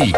Politik. 0.00 0.16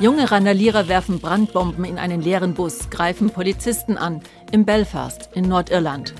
Junge 0.00 0.30
Randalierer 0.30 0.88
werfen 0.88 1.20
Brandbomben 1.20 1.84
in 1.84 1.98
einen 1.98 2.20
leeren 2.20 2.54
Bus, 2.54 2.90
greifen 2.90 3.30
Polizisten 3.30 3.96
an, 3.96 4.22
im 4.50 4.64
Belfast 4.64 5.30
in 5.34 5.48
Nordirland. 5.48 6.14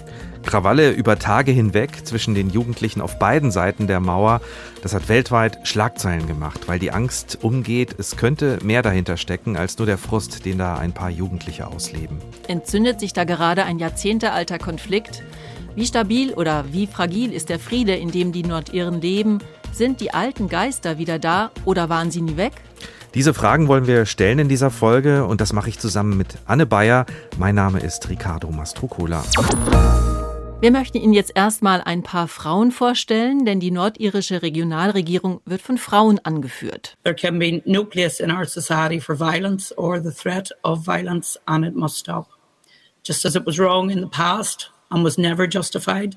Krawalle 0.44 0.92
über 0.92 1.18
Tage 1.18 1.52
hinweg 1.52 2.06
zwischen 2.06 2.34
den 2.34 2.48
Jugendlichen 2.48 3.02
auf 3.02 3.18
beiden 3.18 3.50
Seiten 3.50 3.86
der 3.86 4.00
Mauer, 4.00 4.40
das 4.82 4.94
hat 4.94 5.08
weltweit 5.08 5.58
Schlagzeilen 5.64 6.26
gemacht, 6.26 6.68
weil 6.68 6.78
die 6.78 6.90
Angst 6.90 7.38
umgeht, 7.42 7.96
es 7.98 8.16
könnte 8.16 8.58
mehr 8.62 8.82
dahinter 8.82 9.16
stecken 9.16 9.56
als 9.56 9.76
nur 9.76 9.86
der 9.86 9.98
Frust, 9.98 10.44
den 10.46 10.58
da 10.58 10.76
ein 10.76 10.92
paar 10.92 11.10
Jugendliche 11.10 11.66
ausleben. 11.66 12.18
Entzündet 12.46 13.00
sich 13.00 13.12
da 13.12 13.24
gerade 13.24 13.64
ein 13.64 13.78
jahrzehntealter 13.78 14.58
Konflikt? 14.58 15.22
Wie 15.78 15.86
stabil 15.86 16.32
oder 16.32 16.64
wie 16.72 16.88
fragil 16.88 17.32
ist 17.32 17.50
der 17.50 17.60
Friede, 17.60 17.94
in 17.94 18.10
dem 18.10 18.32
die 18.32 18.42
Nordiren 18.42 19.00
leben? 19.00 19.38
Sind 19.70 20.00
die 20.00 20.12
alten 20.12 20.48
Geister 20.48 20.98
wieder 20.98 21.20
da 21.20 21.52
oder 21.64 21.88
waren 21.88 22.10
sie 22.10 22.20
nie 22.20 22.36
weg? 22.36 22.54
Diese 23.14 23.32
Fragen 23.32 23.68
wollen 23.68 23.86
wir 23.86 24.04
stellen 24.04 24.40
in 24.40 24.48
dieser 24.48 24.72
Folge 24.72 25.24
und 25.24 25.40
das 25.40 25.52
mache 25.52 25.68
ich 25.68 25.78
zusammen 25.78 26.16
mit 26.16 26.36
Anne 26.46 26.66
Bayer. 26.66 27.06
Mein 27.38 27.54
Name 27.54 27.78
ist 27.78 28.08
Ricardo 28.08 28.50
Mastrocola. 28.50 29.22
Wir 30.60 30.72
möchten 30.72 30.98
Ihnen 30.98 31.12
jetzt 31.12 31.30
erstmal 31.36 31.80
ein 31.80 32.02
paar 32.02 32.26
Frauen 32.26 32.72
vorstellen, 32.72 33.44
denn 33.44 33.60
die 33.60 33.70
nordirische 33.70 34.42
Regionalregierung 34.42 35.42
wird 35.44 35.62
von 35.62 35.78
Frauen 35.78 36.18
angeführt. 36.24 36.96
There 37.04 37.14
can 37.14 37.38
be 37.38 37.62
nucleus 37.66 38.18
in 38.18 38.32
our 38.32 38.46
society 38.46 38.98
for 38.98 39.16
violence 39.16 39.72
or 39.78 40.02
the 40.02 40.10
threat 40.10 40.50
of 40.64 40.84
violence 40.84 41.38
and 41.46 41.64
it 41.64 41.76
must 41.76 41.98
stop. 41.98 42.26
Just 43.06 43.24
as 43.24 43.36
it 43.36 43.46
was 43.46 43.60
wrong 43.60 43.90
in 43.90 44.00
the 44.00 44.08
past 44.08 44.72
and 44.90 45.04
was 45.04 45.18
never 45.18 45.46
justified, 45.46 46.16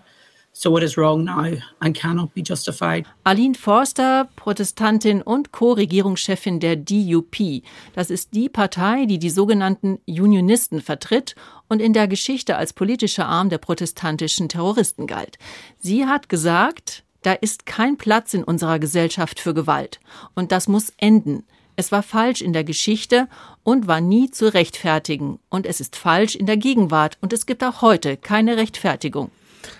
So 0.54 0.76
it 0.78 0.84
is 0.84 0.98
wrong 0.98 1.24
now 1.24 1.58
and 1.80 1.96
cannot 1.96 2.34
be 2.34 2.44
justified. 2.44 3.06
Aline 3.24 3.56
Forster, 3.56 4.28
Protestantin 4.36 5.22
und 5.22 5.54
Co-Regierungschefin 5.54 6.60
der 6.60 6.76
DUP. 6.76 7.64
Das 7.96 8.10
ist 8.10 8.34
die 8.34 8.50
Partei, 8.50 9.06
die 9.06 9.18
die 9.18 9.30
sogenannten 9.30 10.00
Unionisten 10.06 10.82
vertritt 10.82 11.36
und 11.70 11.82
in 11.82 11.94
der 11.94 12.10
Geschichte 12.10 12.58
als 12.58 12.74
politischer 12.74 13.28
Arm 13.28 13.50
der 13.50 13.60
protestantischen 13.60 14.50
Terroristen 14.50 15.08
galt. 15.08 15.38
Sie 15.80 16.06
hat 16.06 16.28
gesagt, 16.28 17.04
da 17.22 17.32
ist 17.32 17.66
kein 17.66 17.98
Platz 17.98 18.34
in 18.34 18.44
unserer 18.44 18.80
Gesellschaft 18.80 19.40
für 19.40 19.54
Gewalt. 19.54 20.02
Und 20.36 20.52
das 20.52 20.68
muss 20.68 20.92
enden. 20.98 21.46
Es 21.82 21.92
war 21.92 22.04
falsch 22.04 22.42
in 22.42 22.54
der 22.54 22.64
Geschichte 22.64 23.28
und 23.64 23.88
war 23.88 24.02
nie 24.02 24.30
zu 24.30 24.54
rechtfertigen. 24.54 25.40
Und 25.50 25.66
es 25.66 25.80
ist 25.80 25.96
falsch 25.96 26.36
in 26.36 26.46
der 26.46 26.58
Gegenwart. 26.58 27.18
Und 27.22 27.34
es 27.34 27.48
gibt 27.48 27.64
auch 27.64 27.82
heute 27.82 28.18
keine 28.18 28.56
Rechtfertigung. 28.56 29.32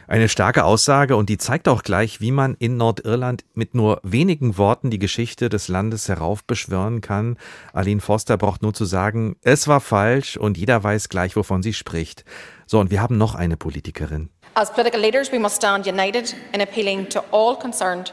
Eine 0.08 0.28
starke 0.28 0.64
Aussage 0.64 1.16
und 1.16 1.30
die 1.30 1.38
zeigt 1.38 1.68
auch 1.68 1.84
gleich, 1.84 2.20
wie 2.20 2.32
man 2.32 2.56
in 2.58 2.76
Nordirland 2.76 3.46
mit 3.54 3.76
nur 3.76 4.00
wenigen 4.02 4.58
Worten 4.58 4.90
die 4.90 4.98
Geschichte 4.98 5.48
des 5.48 5.68
Landes 5.68 6.10
heraufbeschwören 6.10 7.02
kann. 7.02 7.38
Aline 7.72 8.02
Foster 8.02 8.36
braucht 8.36 8.64
nur 8.64 8.74
zu 8.74 8.86
sagen, 8.86 9.36
es 9.44 9.68
war 9.68 9.80
falsch 9.80 10.38
und 10.38 10.58
jeder 10.58 10.84
weiß 10.84 11.08
gleich, 11.08 11.36
wovon 11.36 11.62
sie 11.62 11.74
spricht. 11.74 12.26
So, 12.66 12.80
und 12.80 12.90
wir 12.90 13.00
haben 13.00 13.20
noch 13.20 13.36
eine 13.36 13.58
Politikerin. 13.58 14.32
As 14.56 14.74
political 14.74 15.00
leaders, 15.00 15.32
we 15.32 15.38
must 15.38 15.58
stand 15.58 15.86
united 15.86 16.36
in 16.52 16.62
appealing 16.62 17.08
to 17.10 17.20
all 17.32 17.56
concerned 17.56 18.12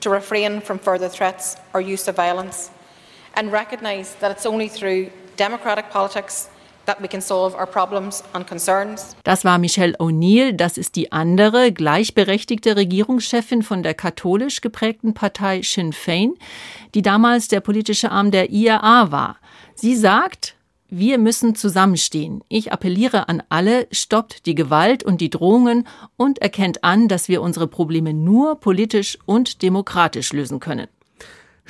to 0.00 0.10
refrain 0.10 0.60
from 0.60 0.80
further 0.80 1.08
threats 1.08 1.56
or 1.72 1.80
use 1.80 2.10
of 2.10 2.16
violence 2.16 2.72
and 3.34 3.52
recognize 3.52 4.14
that 4.20 4.30
it's 4.30 4.46
only 4.46 4.68
through 4.68 5.10
democratic 5.36 5.90
politics 5.90 6.48
das 9.24 9.44
war 9.44 9.58
Michelle 9.58 10.00
O'Neill, 10.00 10.52
das 10.52 10.78
ist 10.78 10.96
die 10.96 11.12
andere 11.12 11.70
gleichberechtigte 11.70 12.76
Regierungschefin 12.76 13.62
von 13.62 13.82
der 13.82 13.92
katholisch 13.92 14.62
geprägten 14.62 15.12
Partei 15.12 15.60
Sinn 15.62 15.92
Fein, 15.92 16.32
die 16.94 17.02
damals 17.02 17.48
der 17.48 17.60
politische 17.60 18.10
Arm 18.10 18.30
der 18.30 18.48
IRA 18.50 19.12
war. 19.12 19.36
Sie 19.74 19.96
sagt, 19.96 20.54
wir 20.88 21.18
müssen 21.18 21.54
zusammenstehen. 21.54 22.42
Ich 22.48 22.72
appelliere 22.72 23.28
an 23.28 23.42
alle, 23.50 23.86
stoppt 23.92 24.46
die 24.46 24.54
Gewalt 24.54 25.04
und 25.04 25.20
die 25.20 25.28
Drohungen 25.28 25.86
und 26.16 26.38
erkennt 26.38 26.84
an, 26.84 27.08
dass 27.08 27.28
wir 27.28 27.42
unsere 27.42 27.66
Probleme 27.66 28.14
nur 28.14 28.60
politisch 28.60 29.18
und 29.26 29.60
demokratisch 29.60 30.32
lösen 30.32 30.58
können. 30.60 30.88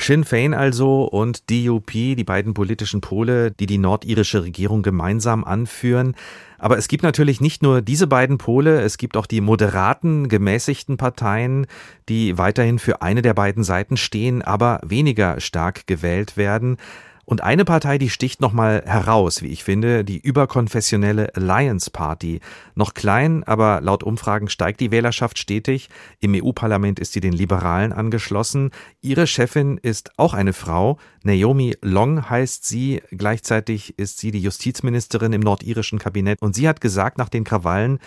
Sinn 0.01 0.25
Fein 0.25 0.55
also 0.55 1.05
und 1.05 1.51
DUP, 1.51 1.91
die 1.91 2.25
beiden 2.25 2.55
politischen 2.55 3.01
Pole, 3.01 3.51
die 3.51 3.67
die 3.67 3.79
nordirische 3.79 4.43
Regierung 4.43 4.83
gemeinsam 4.83 5.45
anführen. 5.45 6.15
Aber 6.57 6.79
es 6.79 6.89
gibt 6.89 7.03
natürlich 7.03 7.41
nicht 7.41 7.63
nur 7.63 7.83
diese 7.83 8.07
beiden 8.07 8.39
Pole, 8.39 8.81
es 8.81 8.97
gibt 8.97 9.17
auch 9.17 9.27
die 9.27 9.41
moderaten, 9.41 10.29
gemäßigten 10.29 10.97
Parteien, 10.97 11.67
die 12.09 12.39
weiterhin 12.39 12.79
für 12.79 13.03
eine 13.03 13.23
der 13.23 13.35
beiden 13.35 13.65
Seiten 13.65 13.97
stehen, 13.97 14.41
aber 14.41 14.81
weniger 14.85 15.41
stark 15.41 15.87
gewählt 15.87 16.37
werden. 16.37 16.79
Und 17.29 17.43
eine 17.43 17.67
Partei, 17.67 17.99
die 17.99 18.09
sticht 18.09 18.41
nochmal 18.41 18.83
heraus, 18.87 19.43
wie 19.43 19.49
ich 19.49 19.63
finde, 19.63 20.03
die 20.03 20.19
überkonfessionelle 20.19 21.37
Alliance 21.37 21.91
Party. 21.91 22.41
Noch 22.75 22.95
klein, 22.95 23.45
aber 23.45 23.83
laut 23.83 24.03
Umfragen 24.03 24.49
steigt 24.49 24.81
die 24.81 24.91
Wählerschaft 24.91 25.37
stetig. 25.37 25.91
Im 26.21 26.33
EU-Parlament 26.35 26.99
ist 26.99 27.13
sie 27.13 27.21
den 27.21 27.35
Liberalen 27.35 27.93
angeschlossen. 27.93 28.71
Ihre 29.03 29.27
Chefin 29.27 29.77
ist 29.77 30.13
auch 30.17 30.33
eine 30.33 30.55
Frau. 30.55 30.97
Naomi 31.23 31.77
Long 31.83 32.31
heißt 32.31 32.65
sie. 32.65 33.03
Gleichzeitig 33.11 33.99
ist 33.99 34.17
sie 34.17 34.31
die 34.31 34.41
Justizministerin 34.41 35.35
im 35.35 35.43
nordirischen 35.43 35.99
Kabinett. 35.99 36.41
Und 36.41 36.55
sie 36.55 36.67
hat 36.67 36.81
gesagt 36.81 37.19
nach 37.19 37.29
den 37.29 37.45
Krawallen, 37.45 37.99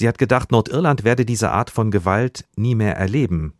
Sie 0.00 0.08
hat 0.08 0.16
gedacht, 0.16 0.50
Nordirland 0.50 1.04
werde 1.04 1.26
diese 1.26 1.50
Art 1.50 1.68
von 1.68 1.90
Gewalt 1.90 2.46
nie 2.56 2.74
mehr 2.74 2.96
erleben. 2.96 3.52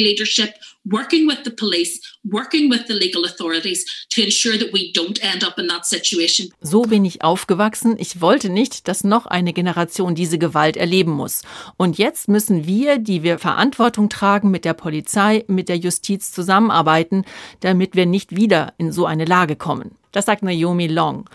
Leadership 0.00 0.54
working 0.84 1.28
with 1.28 1.38
the 1.44 1.50
police, 1.50 2.00
working 2.24 2.70
with 2.70 2.86
the 2.86 2.94
legal 2.94 3.24
authorities 3.24 4.06
to 4.10 4.22
ensure 4.22 4.58
that 4.58 4.72
we 4.72 4.92
don't 4.92 5.22
end 5.22 5.44
up 5.44 5.58
in 5.58 5.68
that 5.68 5.86
situation. 5.86 6.52
So 6.60 6.82
bin 6.82 7.04
ich 7.04 7.22
aufgewachsen. 7.22 7.96
Ich 7.98 8.20
wollte 8.20 8.50
nicht, 8.50 8.88
dass 8.88 9.04
noch 9.04 9.26
eine 9.26 9.52
Generation 9.52 10.14
diese 10.14 10.38
Gewalt 10.38 10.76
erleben 10.76 11.12
muss. 11.12 11.42
Und 11.76 11.98
jetzt 11.98 12.28
müssen 12.28 12.66
wir, 12.66 12.98
die 12.98 13.22
wir 13.22 13.38
Verantwortung 13.38 14.08
tragen, 14.08 14.50
mit 14.50 14.64
der 14.64 14.74
Polizei, 14.74 15.44
mit 15.46 15.68
der 15.68 15.76
Justiz 15.76 16.32
zusammenarbeiten, 16.32 17.24
damit 17.60 17.94
wir 17.94 18.06
nicht 18.06 18.36
wieder 18.36 18.74
in 18.78 18.92
so 18.92 19.06
eine 19.06 19.24
Lage 19.24 19.56
kommen. 19.56 19.92
Das 20.12 20.26
sagt 20.26 20.42
Naomi 20.42 20.86
Long. 20.86 21.28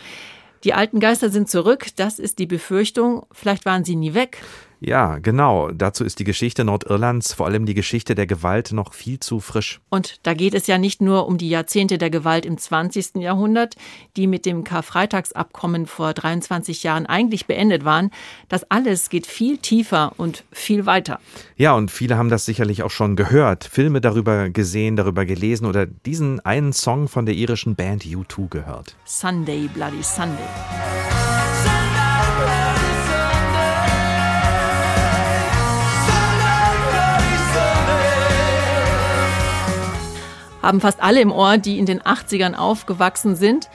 Die 0.63 0.74
alten 0.74 1.00
Geister 1.00 1.29
sind 1.29 1.50
zurück, 1.50 1.88
das 1.95 2.18
ist 2.18 2.40
die 2.40 2.47
Befürchtung. 2.47 3.25
Vielleicht 3.31 3.66
waren 3.66 3.85
sie 3.85 3.95
nie 3.95 4.16
weg. 4.16 4.41
Ja, 4.80 5.18
genau. 5.19 5.72
Dazu 5.72 6.03
ist 6.03 6.19
die 6.19 6.24
Geschichte 6.24 6.63
Nordirlands, 6.63 7.34
vor 7.34 7.46
allem 7.46 7.66
die 7.66 7.74
Geschichte 7.74 8.16
der 8.16 8.28
Gewalt, 8.28 8.72
noch 8.72 8.94
viel 8.94 9.19
zu 9.19 9.40
frisch. 9.40 9.80
Und 9.90 10.19
da 10.24 10.34
geht 10.34 10.53
es 10.53 10.68
ja 10.68 10.78
nicht 10.78 11.02
nur 11.02 11.28
um 11.28 11.38
die 11.38 11.50
Jahrzehnte 11.50 11.97
der 11.97 12.09
Gewalt 12.09 12.46
im 12.46 12.58
20. 12.58 13.16
Jahrhundert, 13.16 13.75
die 14.18 14.28
mit 14.28 14.46
dem 14.46 14.63
Karfreitagsabkommen 14.63 15.86
vor 15.86 16.13
23 16.13 16.84
Jahren 16.84 17.06
eigentlich 17.06 17.46
beendet 17.46 17.86
waren. 17.86 18.12
Das 18.50 18.69
alles 18.69 19.09
geht 19.09 19.28
viel 19.28 19.58
tiefer 19.58 20.13
und 20.18 20.44
viel 20.52 20.86
weiter. 20.86 21.19
Ja, 21.56 21.74
und 21.74 21.92
viele 21.92 22.18
haben 22.18 22.30
das 22.30 22.46
sicherlich 22.46 22.84
auch 22.84 22.92
schon 22.92 23.16
gehört, 23.16 23.63
Filme 23.63 24.02
darüber 24.02 24.50
gesehen, 24.50 24.96
darüber 24.96 25.25
gelesen 25.25 25.66
oder 25.66 25.86
diesen 25.86 26.40
einen 26.42 26.74
Song 26.74 27.07
von 27.07 27.25
der 27.25 27.36
irischen 27.36 27.75
Band 27.75 28.03
U2 28.03 28.50
gehört. 28.50 28.96
Sunday, 29.06 29.69
Bloody 29.74 30.03
Sunday. 30.03 31.25
Haben 40.65 40.81
fast 40.81 41.01
alle 41.01 41.21
im 41.21 41.31
Ohr, 41.31 41.57
die 41.57 41.79
in 41.79 41.85
den 41.85 42.01
80ern 42.01 42.56
aufgewachsen 42.56 43.35
sind. 43.35 43.69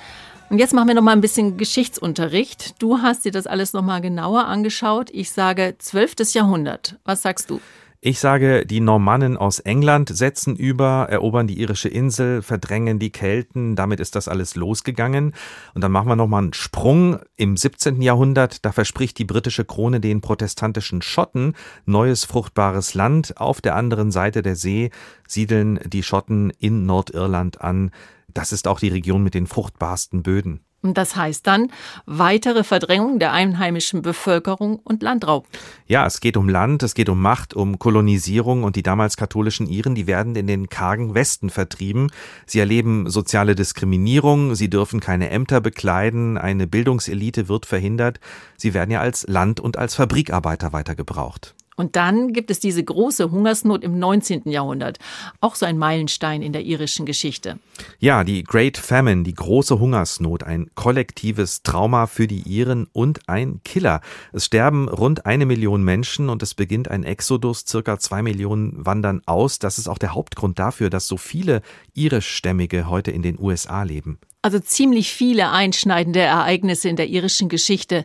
Und 0.51 0.59
jetzt 0.59 0.75
machen 0.75 0.89
wir 0.89 0.95
noch 0.97 1.03
mal 1.03 1.13
ein 1.13 1.21
bisschen 1.21 1.57
Geschichtsunterricht. 1.57 2.83
Du 2.83 2.99
hast 2.99 3.25
dir 3.25 3.31
das 3.31 3.47
alles 3.47 3.73
noch 3.73 3.83
mal 3.83 4.01
genauer 4.01 4.47
angeschaut. 4.47 5.09
Ich 5.13 5.31
sage 5.31 5.77
12. 5.79 6.35
Jahrhundert. 6.35 6.97
Was 7.05 7.23
sagst 7.23 7.51
du? 7.51 7.61
Ich 8.03 8.19
sage, 8.19 8.65
die 8.65 8.81
Normannen 8.81 9.37
aus 9.37 9.59
England 9.59 10.09
setzen 10.09 10.57
über, 10.57 11.09
erobern 11.11 11.47
die 11.47 11.61
irische 11.61 11.91
Insel, 11.91 12.41
verdrängen 12.41 12.99
die 12.99 13.11
Kelten, 13.11 13.77
damit 13.77 14.01
ist 14.01 14.17
das 14.17 14.27
alles 14.27 14.55
losgegangen. 14.55 15.35
Und 15.75 15.85
dann 15.85 15.93
machen 15.93 16.09
wir 16.09 16.17
nochmal 16.17 16.45
einen 16.45 16.55
Sprung 16.55 17.19
im 17.37 17.59
17. 17.59 18.01
Jahrhundert, 18.01 18.65
da 18.65 18.73
verspricht 18.73 19.19
die 19.19 19.27
britische 19.27 19.67
Krone 19.67 20.01
den 20.01 20.23
protestantischen 20.23 21.03
Schotten 21.03 21.53
neues 21.85 22.25
fruchtbares 22.25 22.95
Land. 22.95 23.37
Auf 23.37 23.61
der 23.61 23.77
anderen 23.77 24.11
Seite 24.11 24.41
der 24.41 24.57
See 24.57 24.89
siedeln 25.29 25.79
die 25.85 26.03
Schotten 26.03 26.49
in 26.59 26.87
Nordirland 26.87 27.61
an. 27.61 27.91
Das 28.33 28.53
ist 28.53 28.67
auch 28.67 28.81
die 28.81 28.89
Region 28.89 29.23
mit 29.23 29.35
den 29.35 29.47
fruchtbarsten 29.47 30.23
Böden. 30.23 30.61
Und 30.83 30.97
das 30.97 31.15
heißt 31.15 31.47
dann 31.47 31.71
weitere 32.07 32.65
Verdrängung 32.65 33.19
der 33.19 33.33
einheimischen 33.33 34.01
Bevölkerung 34.01 34.81
und 34.83 35.03
Landraub. 35.03 35.47
Ja, 35.87 36.07
es 36.07 36.21
geht 36.21 36.39
um 36.39 36.49
Land, 36.49 36.83
es 36.83 36.95
geht 36.95 37.11
um 37.11 37.21
Macht, 37.21 37.53
um 37.53 37.79
Kolonisierung 37.79 38.65
und 38.65 38.77
die 38.77 38.83
damals 38.83 39.19
katholischen 39.19 39.67
Iren, 39.67 39.95
die 39.95 40.07
werden 40.07 40.35
in 40.37 40.47
den 40.47 40.71
kargen 40.71 41.15
Westen 41.15 41.51
vertrieben. 41.51 42.11
Sie 42.47 42.61
erleben 42.61 43.11
soziale 43.11 43.55
Diskriminierung, 43.55 44.55
sie 44.55 44.71
dürfen 44.71 45.01
keine 45.01 45.29
Ämter 45.29 45.61
bekleiden, 45.61 46.39
eine 46.39 46.67
Bildungselite 46.67 47.49
wird 47.49 47.67
verhindert. 47.67 48.19
Sie 48.57 48.73
werden 48.73 48.91
ja 48.91 49.01
als 49.01 49.27
Land- 49.29 49.61
und 49.61 49.77
als 49.77 49.95
Fabrikarbeiter 49.95 50.73
weitergebraucht. 50.73 51.55
Und 51.81 51.97
dann 51.97 52.35
gibt 52.35 52.51
es 52.51 52.61
diese 52.61 52.85
große 52.85 53.31
Hungersnot 53.31 53.83
im 53.85 53.99
19. 53.99 54.43
Jahrhundert. 54.51 54.99
Auch 55.41 55.55
so 55.55 55.65
ein 55.65 55.79
Meilenstein 55.79 56.43
in 56.43 56.53
der 56.53 56.61
irischen 56.61 57.07
Geschichte. 57.07 57.59
Ja, 57.99 58.23
die 58.23 58.45
Great 58.45 58.77
Famine, 58.77 59.23
die 59.23 59.33
große 59.33 59.79
Hungersnot, 59.79 60.43
ein 60.43 60.71
kollektives 60.75 61.63
Trauma 61.63 62.07
für 62.07 62.27
die 62.27 62.43
Iren 62.43 62.87
und 62.93 63.27
ein 63.31 63.63
Killer. 63.65 64.03
Es 64.35 64.45
sterben 64.45 64.91
rund 64.91 65.25
eine 65.25 65.47
Million 65.47 65.83
Menschen 65.83 66.29
und 66.29 66.43
es 66.43 66.53
beginnt 66.53 66.89
ein 66.91 67.03
Exodus. 67.03 67.65
Circa 67.67 67.99
zwei 67.99 68.21
Millionen 68.21 68.85
wandern 68.85 69.23
aus. 69.25 69.59
Das 69.59 69.79
ist 69.79 69.89
auch 69.89 69.97
der 69.97 70.13
Hauptgrund 70.15 70.59
dafür, 70.59 70.91
dass 70.91 71.09
so 71.09 71.17
viele 71.17 71.63
irischstämmige 71.95 72.91
heute 72.91 73.11
in 73.11 73.23
den 73.23 73.41
USA 73.41 73.85
leben. 73.85 74.19
Also 74.43 74.59
ziemlich 74.59 75.15
viele 75.15 75.51
einschneidende 75.51 76.21
Ereignisse 76.21 76.91
in 76.91 76.97
der 76.97 77.09
irischen 77.09 77.49
Geschichte. 77.49 78.05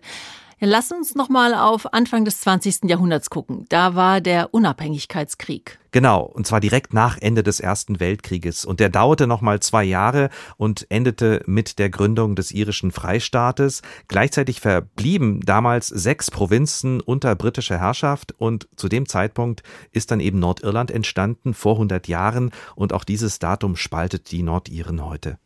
Ja, 0.59 0.67
lass 0.67 0.91
uns 0.93 1.15
noch 1.15 1.27
mal 1.27 1.53
auf 1.53 1.93
Anfang 1.93 2.23
des 2.23 2.39
20. 2.39 2.85
Jahrhunderts 2.85 3.29
gucken. 3.29 3.65
Da 3.67 3.95
war 3.95 4.21
der 4.21 4.53
Unabhängigkeitskrieg. 4.53 5.79
Genau, 5.91 6.21
und 6.21 6.47
zwar 6.47 6.61
direkt 6.61 6.93
nach 6.93 7.17
Ende 7.17 7.43
des 7.43 7.59
Ersten 7.59 7.99
Weltkrieges. 7.99 8.63
Und 8.63 8.79
der 8.79 8.89
dauerte 8.89 9.27
noch 9.27 9.41
mal 9.41 9.59
zwei 9.59 9.83
Jahre 9.83 10.29
und 10.55 10.85
endete 10.89 11.41
mit 11.45 11.77
der 11.77 11.89
Gründung 11.89 12.35
des 12.35 12.51
irischen 12.51 12.91
Freistaates. 12.91 13.81
Gleichzeitig 14.07 14.61
verblieben 14.61 15.41
damals 15.41 15.87
sechs 15.87 16.31
Provinzen 16.31 17.01
unter 17.01 17.35
britischer 17.35 17.77
Herrschaft 17.77 18.33
und 18.37 18.69
zu 18.77 18.87
dem 18.87 19.07
Zeitpunkt 19.07 19.61
ist 19.91 20.11
dann 20.11 20.21
eben 20.21 20.39
Nordirland 20.39 20.89
entstanden, 20.89 21.53
vor 21.53 21.73
100 21.73 22.07
Jahren. 22.07 22.51
Und 22.75 22.93
auch 22.93 23.03
dieses 23.03 23.39
Datum 23.39 23.75
spaltet 23.75 24.31
die 24.31 24.43
Nordiren 24.43 25.03
heute. 25.03 25.37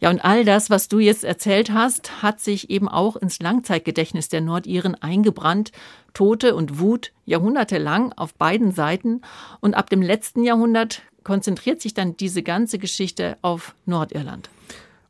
Ja, 0.00 0.10
und 0.10 0.24
all 0.24 0.44
das, 0.44 0.70
was 0.70 0.88
du 0.88 0.98
jetzt 0.98 1.24
erzählt 1.24 1.72
hast, 1.72 2.22
hat 2.22 2.40
sich 2.40 2.68
eben 2.68 2.88
auch 2.88 3.16
ins 3.16 3.40
Langzeitgedächtnis 3.40 4.28
der 4.28 4.40
Nordiren 4.40 4.94
eingebrannt. 4.96 5.72
Tote 6.12 6.54
und 6.54 6.78
Wut 6.78 7.12
jahrhundertelang 7.24 8.12
auf 8.12 8.34
beiden 8.34 8.72
Seiten. 8.72 9.22
Und 9.60 9.74
ab 9.74 9.90
dem 9.90 10.02
letzten 10.02 10.44
Jahrhundert 10.44 11.02
konzentriert 11.22 11.80
sich 11.80 11.94
dann 11.94 12.16
diese 12.16 12.42
ganze 12.42 12.78
Geschichte 12.78 13.38
auf 13.40 13.74
Nordirland. 13.86 14.50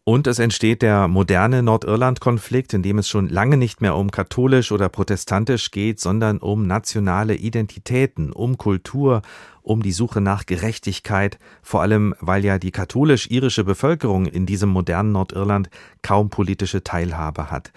Und 0.06 0.26
es 0.26 0.38
entsteht 0.38 0.82
der 0.82 1.08
moderne 1.08 1.62
Nordirland-Konflikt, 1.62 2.75
in 2.75 2.82
dem 2.82 2.98
es 2.98 3.08
schon 3.08 3.31
lange 3.31 3.56
nicht 3.56 3.81
mehr 3.81 3.96
um 3.96 4.10
katholisch 4.10 4.70
oder 4.70 4.90
protestantisch 4.90 5.70
geht, 5.70 5.98
sondern 5.98 6.38
um 6.38 6.66
nationale 6.66 7.36
Identitäten, 7.36 8.31
um 8.31 8.58
Kultur, 8.58 9.22
um 9.64 9.82
die 9.82 9.93
Suche 9.93 10.20
nach 10.20 10.46
Gerechtigkeit, 10.46 11.38
vor 11.62 11.82
allem 11.82 12.14
weil 12.20 12.44
ja 12.44 12.58
die 12.58 12.70
katholisch-irische 12.70 13.64
Bevölkerung 13.64 14.26
in 14.26 14.46
diesem 14.46 14.69
modernen 14.69 15.12
Nordirland 15.12 15.70
kaum 16.02 16.31
politische 16.31 16.84
Teilhabe 16.84 17.50
hat. 17.50 17.72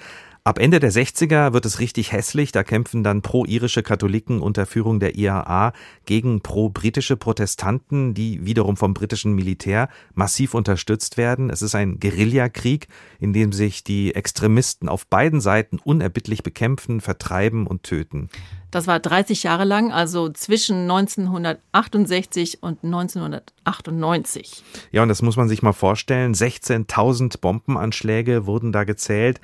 Ab 0.47 0.59
Ende 0.59 0.79
der 0.79 0.94
60er 0.94 1.51
wird 1.51 1.65
es 1.65 1.81
richtig 1.81 2.13
hässlich, 2.13 2.53
da 2.53 2.63
kämpfen 2.63 3.03
dann 3.03 3.21
pro-irische 3.21 3.83
Katholiken 3.83 4.39
unter 4.39 4.65
Führung 4.65 5.01
der 5.01 5.17
IAA 5.17 5.73
gegen 6.05 6.39
pro-britische 6.39 7.17
Protestanten, 7.17 8.13
die 8.13 8.45
wiederum 8.45 8.77
vom 8.77 8.94
britischen 8.94 9.33
Militär 9.33 9.89
massiv 10.13 10.53
unterstützt 10.53 11.17
werden. 11.17 11.49
Es 11.49 11.61
ist 11.61 11.75
ein 11.75 11.99
Guerillakrieg, 11.99 12.88
in 13.19 13.33
dem 13.33 13.51
sich 13.51 13.83
die 13.83 14.15
Extremisten 14.15 14.88
auf 14.88 15.05
beiden 15.07 15.41
Seiten 15.41 15.79
unerbittlich 15.83 16.44
bekämpfen, 16.44 17.01
vertreiben 17.01 17.67
und 17.67 17.83
töten. 17.83 18.29
Das 18.71 18.88
war 18.88 19.01
30 19.01 19.44
Jahre 19.44 19.65
lang, 19.65 19.91
also 19.91 20.29
zwischen 20.29 20.89
1968 20.89 22.63
und 22.63 22.85
1998. 22.85 24.63
Ja, 24.94 25.03
und 25.03 25.09
das 25.09 25.21
muss 25.21 25.35
man 25.35 25.49
sich 25.49 25.61
mal 25.61 25.73
vorstellen. 25.73 26.33
16.000 26.33 27.41
Bombenanschläge 27.41 28.45
wurden 28.45 28.71
da 28.71 28.85
gezählt. 28.85 29.41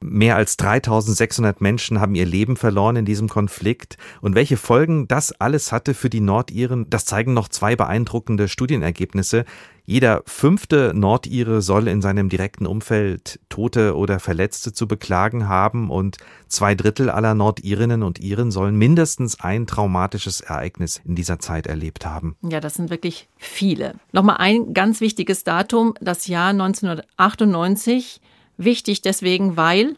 Mehr 0.00 0.36
als 0.36 0.56
3600 0.56 1.60
Menschen 1.60 2.00
haben 2.00 2.14
ihr 2.14 2.26
Leben 2.26 2.56
verloren 2.56 2.96
in 2.96 3.04
diesem 3.04 3.28
Konflikt. 3.28 3.96
Und 4.20 4.34
welche 4.34 4.56
Folgen 4.56 5.08
das 5.08 5.32
alles 5.32 5.72
hatte 5.72 5.94
für 5.94 6.10
die 6.10 6.20
Nordiren, 6.20 6.88
das 6.88 7.04
zeigen 7.04 7.34
noch 7.34 7.48
zwei 7.48 7.74
beeindruckende 7.74 8.48
Studienergebnisse. 8.48 9.44
Jeder 9.84 10.22
fünfte 10.26 10.92
Nordire 10.94 11.62
soll 11.62 11.88
in 11.88 12.02
seinem 12.02 12.28
direkten 12.28 12.66
Umfeld 12.66 13.40
Tote 13.48 13.96
oder 13.96 14.20
Verletzte 14.20 14.74
zu 14.74 14.86
beklagen 14.86 15.48
haben 15.48 15.90
und 15.90 16.18
zwei 16.46 16.74
Drittel 16.74 17.08
aller 17.08 17.34
Nordirinnen 17.34 18.02
und 18.02 18.20
Iren 18.20 18.50
sollen 18.50 18.76
mindestens 18.76 19.40
ein 19.40 19.66
traumatisches 19.66 20.42
Ereignis 20.42 21.00
in 21.06 21.14
dieser 21.14 21.38
Zeit 21.38 21.66
erlebt 21.66 22.04
haben. 22.04 22.36
Ja, 22.42 22.60
das 22.60 22.74
sind 22.74 22.90
wirklich 22.90 23.28
viele. 23.38 23.94
Nochmal 24.12 24.36
ein 24.40 24.74
ganz 24.74 25.00
wichtiges 25.00 25.42
Datum, 25.42 25.94
das 26.02 26.26
Jahr 26.26 26.50
1998. 26.50 28.20
Wichtig 28.58 29.02
deswegen, 29.02 29.56
weil 29.56 29.96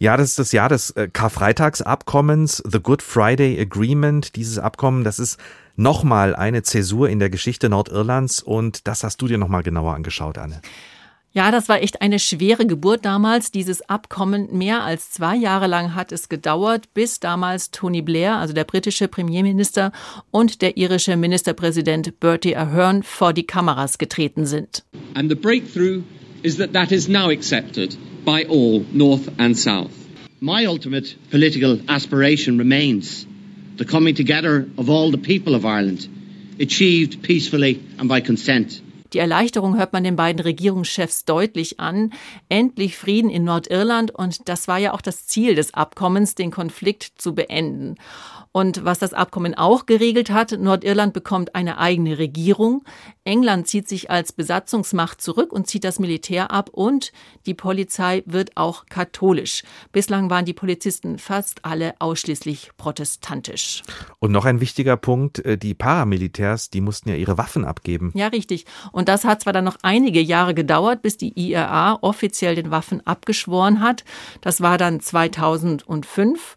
ja, 0.00 0.16
das 0.16 0.30
ist 0.30 0.38
das 0.38 0.52
Jahr 0.52 0.68
des 0.68 0.90
äh, 0.92 1.08
Karfreitagsabkommens, 1.12 2.62
The 2.66 2.80
Good 2.80 3.02
Friday 3.02 3.60
Agreement. 3.60 4.34
Dieses 4.34 4.58
Abkommen, 4.58 5.04
das 5.04 5.18
ist 5.18 5.38
nochmal 5.76 6.34
eine 6.34 6.62
Zäsur 6.62 7.08
in 7.08 7.18
der 7.18 7.30
Geschichte 7.30 7.68
Nordirlands 7.68 8.42
und 8.42 8.88
das 8.88 9.04
hast 9.04 9.20
du 9.22 9.28
dir 9.28 9.38
nochmal 9.38 9.62
genauer 9.62 9.94
angeschaut, 9.94 10.38
Anne. 10.38 10.60
Ja, 11.32 11.52
das 11.52 11.68
war 11.68 11.80
echt 11.80 12.02
eine 12.02 12.18
schwere 12.18 12.66
Geburt 12.66 13.04
damals. 13.04 13.52
Dieses 13.52 13.88
Abkommen 13.88 14.48
mehr 14.56 14.82
als 14.82 15.12
zwei 15.12 15.36
Jahre 15.36 15.68
lang 15.68 15.94
hat 15.94 16.10
es 16.10 16.28
gedauert, 16.28 16.92
bis 16.92 17.20
damals 17.20 17.70
Tony 17.70 18.02
Blair, 18.02 18.36
also 18.36 18.52
der 18.52 18.64
britische 18.64 19.06
Premierminister, 19.06 19.92
und 20.32 20.60
der 20.60 20.76
irische 20.76 21.16
Ministerpräsident 21.16 22.18
Bertie 22.18 22.56
Ahern 22.56 23.04
vor 23.04 23.32
die 23.32 23.46
Kameras 23.46 23.98
getreten 23.98 24.44
sind. 24.44 24.82
And 25.14 25.28
the 25.28 25.36
breakthrough 25.36 26.02
is 26.42 26.56
that 26.58 26.72
that 26.72 26.92
is 26.92 27.08
now 27.08 27.30
accepted 27.30 27.96
by 28.24 28.44
all, 28.44 28.84
North 28.92 29.28
and 29.38 29.56
South. 29.56 29.92
My 30.40 30.64
ultimate 30.66 31.16
political 31.30 31.80
aspiration 31.88 32.58
remains 32.58 33.26
the 33.76 33.84
coming 33.84 34.14
together 34.14 34.68
of 34.78 34.88
all 34.88 35.10
the 35.10 35.18
people 35.18 35.54
of 35.54 35.64
Ireland, 35.64 36.08
achieved 36.58 37.22
peacefully 37.22 37.82
and 37.98 38.08
by 38.08 38.20
consent. 38.20 38.82
Die 39.12 39.18
Erleichterung 39.18 39.76
hört 39.76 39.92
man 39.92 40.04
den 40.04 40.14
beiden 40.14 40.40
Regierungschefs 40.40 41.24
deutlich 41.24 41.80
an. 41.80 42.12
Endlich 42.48 42.96
Frieden 42.96 43.28
in 43.28 43.44
Nordirland 43.44 44.12
und 44.12 44.48
das 44.48 44.68
war 44.68 44.78
ja 44.78 44.92
auch 44.92 45.00
das 45.00 45.26
Ziel 45.26 45.56
des 45.56 45.74
Abkommens, 45.74 46.36
den 46.36 46.52
Konflikt 46.52 47.12
zu 47.16 47.34
beenden. 47.34 47.96
Und 48.52 48.84
was 48.84 48.98
das 48.98 49.14
Abkommen 49.14 49.54
auch 49.54 49.86
geregelt 49.86 50.30
hat, 50.30 50.58
Nordirland 50.58 51.12
bekommt 51.12 51.54
eine 51.54 51.78
eigene 51.78 52.18
Regierung. 52.18 52.82
England 53.22 53.68
zieht 53.68 53.88
sich 53.88 54.10
als 54.10 54.32
Besatzungsmacht 54.32 55.20
zurück 55.20 55.52
und 55.52 55.68
zieht 55.68 55.84
das 55.84 56.00
Militär 56.00 56.50
ab 56.50 56.68
und 56.72 57.12
die 57.46 57.54
Polizei 57.54 58.24
wird 58.26 58.56
auch 58.56 58.86
katholisch. 58.86 59.62
Bislang 59.92 60.30
waren 60.30 60.44
die 60.44 60.52
Polizisten 60.52 61.18
fast 61.18 61.64
alle 61.64 61.94
ausschließlich 62.00 62.70
protestantisch. 62.76 63.82
Und 64.18 64.32
noch 64.32 64.46
ein 64.46 64.60
wichtiger 64.60 64.96
Punkt, 64.96 65.38
äh, 65.44 65.56
die 65.56 65.74
Paramilitärs, 65.74 66.70
die 66.70 66.80
mussten 66.80 67.10
ja 67.10 67.14
ihre 67.14 67.38
Waffen 67.38 67.64
abgeben. 67.64 68.10
Ja, 68.14 68.28
richtig. 68.28 68.66
Und 68.90 69.08
das 69.08 69.24
hat 69.24 69.42
zwar 69.42 69.52
dann 69.52 69.64
noch 69.64 69.76
einige 69.82 70.20
Jahre 70.20 70.54
gedauert, 70.54 71.02
bis 71.02 71.16
die 71.16 71.38
IRA 71.38 71.98
offiziell 72.00 72.56
den 72.56 72.72
Waffen 72.72 73.06
abgeschworen 73.06 73.80
hat. 73.80 74.04
Das 74.40 74.60
war 74.60 74.76
dann 74.76 74.98
2005. 74.98 76.56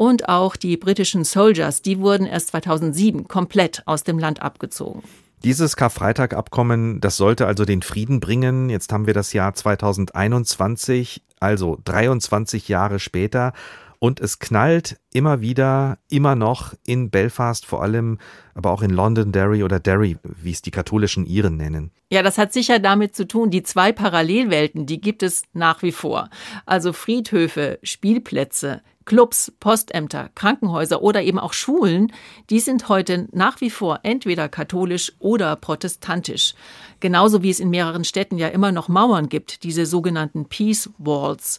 Und 0.00 0.30
auch 0.30 0.56
die 0.56 0.78
britischen 0.78 1.24
Soldiers, 1.24 1.82
die 1.82 1.98
wurden 1.98 2.24
erst 2.24 2.48
2007 2.52 3.28
komplett 3.28 3.82
aus 3.84 4.02
dem 4.02 4.18
Land 4.18 4.40
abgezogen. 4.40 5.02
Dieses 5.44 5.76
Karfreitag-Abkommen, 5.76 7.02
das 7.02 7.18
sollte 7.18 7.46
also 7.46 7.66
den 7.66 7.82
Frieden 7.82 8.18
bringen. 8.18 8.70
Jetzt 8.70 8.94
haben 8.94 9.06
wir 9.06 9.12
das 9.12 9.34
Jahr 9.34 9.52
2021, 9.52 11.20
also 11.38 11.78
23 11.84 12.66
Jahre 12.68 12.98
später. 12.98 13.52
Und 13.98 14.20
es 14.20 14.38
knallt 14.38 14.98
immer 15.12 15.42
wieder, 15.42 15.98
immer 16.08 16.34
noch 16.34 16.72
in 16.86 17.10
Belfast 17.10 17.66
vor 17.66 17.82
allem, 17.82 18.16
aber 18.54 18.70
auch 18.70 18.80
in 18.80 18.88
Londonderry 18.88 19.62
oder 19.62 19.80
Derry, 19.80 20.16
wie 20.22 20.52
es 20.52 20.62
die 20.62 20.70
katholischen 20.70 21.26
Iren 21.26 21.58
nennen. 21.58 21.90
Ja, 22.08 22.22
das 22.22 22.38
hat 22.38 22.54
sicher 22.54 22.78
damit 22.78 23.14
zu 23.14 23.28
tun, 23.28 23.50
die 23.50 23.62
zwei 23.62 23.92
Parallelwelten, 23.92 24.86
die 24.86 25.02
gibt 25.02 25.22
es 25.22 25.42
nach 25.52 25.82
wie 25.82 25.92
vor. 25.92 26.30
Also 26.64 26.94
Friedhöfe, 26.94 27.78
Spielplätze, 27.82 28.80
Clubs, 29.10 29.52
Postämter, 29.58 30.30
Krankenhäuser 30.36 31.02
oder 31.02 31.20
eben 31.20 31.40
auch 31.40 31.52
Schulen, 31.52 32.12
die 32.48 32.60
sind 32.60 32.88
heute 32.88 33.26
nach 33.32 33.60
wie 33.60 33.68
vor 33.68 33.98
entweder 34.04 34.48
katholisch 34.48 35.10
oder 35.18 35.56
protestantisch. 35.56 36.54
Genauso 37.00 37.42
wie 37.42 37.50
es 37.50 37.58
in 37.58 37.70
mehreren 37.70 38.04
Städten 38.04 38.38
ja 38.38 38.46
immer 38.46 38.70
noch 38.70 38.86
Mauern 38.86 39.28
gibt, 39.28 39.64
diese 39.64 39.84
sogenannten 39.84 40.44
Peace 40.44 40.90
Walls. 40.98 41.58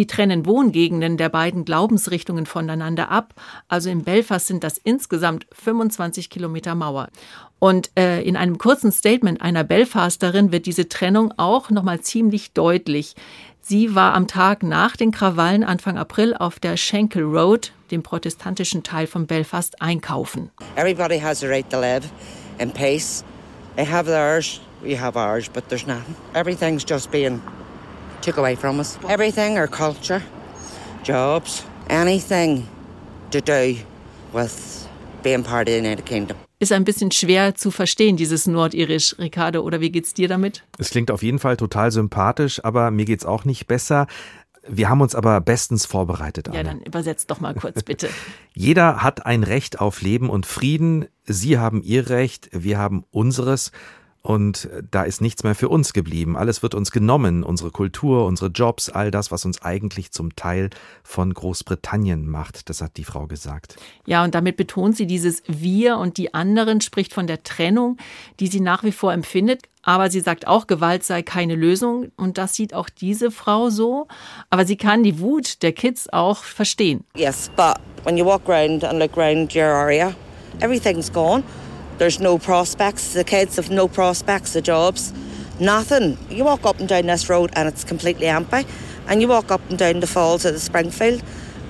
Die 0.00 0.06
trennen 0.06 0.46
Wohngegenden 0.46 1.18
der 1.18 1.28
beiden 1.28 1.66
Glaubensrichtungen 1.66 2.46
voneinander 2.46 3.10
ab. 3.10 3.34
Also 3.68 3.90
in 3.90 4.02
Belfast 4.02 4.46
sind 4.46 4.64
das 4.64 4.78
insgesamt 4.78 5.46
25 5.52 6.30
Kilometer 6.30 6.74
Mauer. 6.74 7.10
Und 7.58 7.90
äh, 7.98 8.22
in 8.22 8.34
einem 8.34 8.56
kurzen 8.56 8.92
Statement 8.92 9.42
einer 9.42 9.62
Belfasterin 9.62 10.52
wird 10.52 10.64
diese 10.64 10.88
Trennung 10.88 11.34
auch 11.36 11.68
nochmal 11.68 12.00
ziemlich 12.00 12.54
deutlich. 12.54 13.14
Sie 13.60 13.94
war 13.94 14.14
am 14.14 14.26
Tag 14.26 14.62
nach 14.62 14.96
den 14.96 15.10
Krawallen 15.10 15.64
Anfang 15.64 15.98
April 15.98 16.34
auf 16.34 16.58
der 16.58 16.78
Schenkel 16.78 17.24
Road, 17.24 17.72
dem 17.90 18.02
protestantischen 18.02 18.82
Teil 18.82 19.06
von 19.06 19.26
Belfast, 19.26 19.82
einkaufen. 19.82 20.50
Everybody 20.76 21.18
has 21.20 21.44
a 21.44 21.46
right 21.46 21.68
to 21.68 21.78
live 21.78 22.08
in 22.58 22.70
peace. 22.70 23.22
They 23.76 23.84
have 23.84 24.06
theirs, 24.06 24.62
we 24.82 24.98
have 24.98 25.18
ours, 25.18 25.50
but 25.50 25.68
there's 25.68 25.86
nothing. 25.86 26.16
Everything's 26.32 26.86
just 26.88 27.10
being 27.10 27.42
took 28.20 28.38
away 28.38 28.56
from 28.56 28.78
us. 28.78 28.98
Everything, 29.08 29.58
our 29.58 29.68
culture, 29.68 30.22
jobs, 31.02 31.64
anything 31.88 32.66
to 33.30 33.40
do 33.40 33.76
with 34.32 34.88
being 35.22 35.42
part 35.42 35.68
of 35.68 35.72
the 35.72 35.78
United 35.78 36.06
Kingdom 36.06 36.36
ist 36.60 36.72
ein 36.72 36.84
bisschen 36.84 37.10
schwer 37.10 37.54
zu 37.54 37.70
verstehen, 37.70 38.16
dieses 38.16 38.46
Nordirisch, 38.46 39.16
Ricardo, 39.18 39.62
oder 39.62 39.80
wie 39.80 39.90
geht's 39.90 40.12
dir 40.12 40.28
damit? 40.28 40.62
Es 40.78 40.90
klingt 40.90 41.10
auf 41.10 41.22
jeden 41.22 41.38
Fall 41.38 41.56
total 41.56 41.90
sympathisch, 41.90 42.62
aber 42.62 42.90
mir 42.90 43.06
geht's 43.06 43.24
auch 43.24 43.46
nicht 43.46 43.66
besser. 43.66 44.06
Wir 44.68 44.90
haben 44.90 45.00
uns 45.00 45.14
aber 45.14 45.40
bestens 45.40 45.86
vorbereitet. 45.86 46.48
Anne. 46.48 46.58
Ja, 46.58 46.62
dann 46.64 46.82
übersetzt 46.82 47.30
doch 47.30 47.40
mal 47.40 47.54
kurz, 47.54 47.82
bitte. 47.82 48.10
Jeder 48.54 49.02
hat 49.02 49.24
ein 49.24 49.42
Recht 49.42 49.80
auf 49.80 50.02
Leben 50.02 50.28
und 50.28 50.44
Frieden. 50.44 51.06
Sie 51.24 51.58
haben 51.58 51.82
ihr 51.82 52.10
Recht, 52.10 52.50
wir 52.52 52.76
haben 52.76 53.04
unseres. 53.10 53.72
Und 54.22 54.68
da 54.90 55.04
ist 55.04 55.22
nichts 55.22 55.44
mehr 55.44 55.54
für 55.54 55.70
uns 55.70 55.94
geblieben. 55.94 56.36
Alles 56.36 56.62
wird 56.62 56.74
uns 56.74 56.90
genommen, 56.90 57.42
unsere 57.42 57.70
Kultur, 57.70 58.26
unsere 58.26 58.50
Jobs, 58.50 58.90
all 58.90 59.10
das, 59.10 59.30
was 59.30 59.46
uns 59.46 59.62
eigentlich 59.62 60.12
zum 60.12 60.36
Teil 60.36 60.68
von 61.02 61.32
Großbritannien 61.32 62.28
macht. 62.28 62.68
Das 62.68 62.82
hat 62.82 62.98
die 62.98 63.04
Frau 63.04 63.26
gesagt. 63.26 63.76
Ja, 64.04 64.22
und 64.22 64.34
damit 64.34 64.58
betont 64.58 64.96
sie 64.96 65.06
dieses 65.06 65.42
Wir 65.46 65.96
und 65.96 66.18
die 66.18 66.34
anderen, 66.34 66.82
spricht 66.82 67.14
von 67.14 67.26
der 67.26 67.42
Trennung, 67.44 67.96
die 68.40 68.48
sie 68.48 68.60
nach 68.60 68.84
wie 68.84 68.92
vor 68.92 69.12
empfindet. 69.14 69.62
Aber 69.82 70.10
sie 70.10 70.20
sagt 70.20 70.46
auch, 70.46 70.66
Gewalt 70.66 71.02
sei 71.02 71.22
keine 71.22 71.54
Lösung. 71.54 72.12
Und 72.18 72.36
das 72.36 72.54
sieht 72.54 72.74
auch 72.74 72.90
diese 72.90 73.30
Frau 73.30 73.70
so. 73.70 74.06
Aber 74.50 74.66
sie 74.66 74.76
kann 74.76 75.02
die 75.02 75.18
Wut 75.20 75.62
der 75.62 75.72
Kids 75.72 76.12
auch 76.12 76.44
verstehen. 76.44 77.04
Yes, 77.16 77.50
but 77.56 77.78
when 78.04 78.18
you 78.18 78.26
walk 78.26 78.46
around 78.46 78.84
and 78.84 78.98
look 78.98 79.16
around 79.16 79.54
your 79.54 79.64
area, 79.64 80.14
everything's 80.60 81.10
gone. 81.10 81.42
There's 82.00 82.18
no 82.18 82.38
prospects. 82.38 83.12
The 83.12 83.24
kids 83.24 83.56
have 83.56 83.68
no 83.68 83.86
prospects 83.86 84.56
of 84.56 84.62
jobs. 84.64 85.12
Nothing. 85.60 86.16
You 86.30 86.44
walk 86.44 86.64
up 86.64 86.80
and 86.80 86.88
down 86.88 87.04
this 87.04 87.28
road 87.28 87.50
and 87.52 87.68
it's 87.68 87.84
completely 87.84 88.26
empty. 88.26 88.64
And 89.06 89.20
you 89.20 89.28
walk 89.28 89.50
up 89.50 89.60
and 89.68 89.78
down 89.78 90.00
the 90.00 90.06
falls 90.06 90.46
of 90.46 90.54
the 90.54 90.60
Springfield 90.60 91.22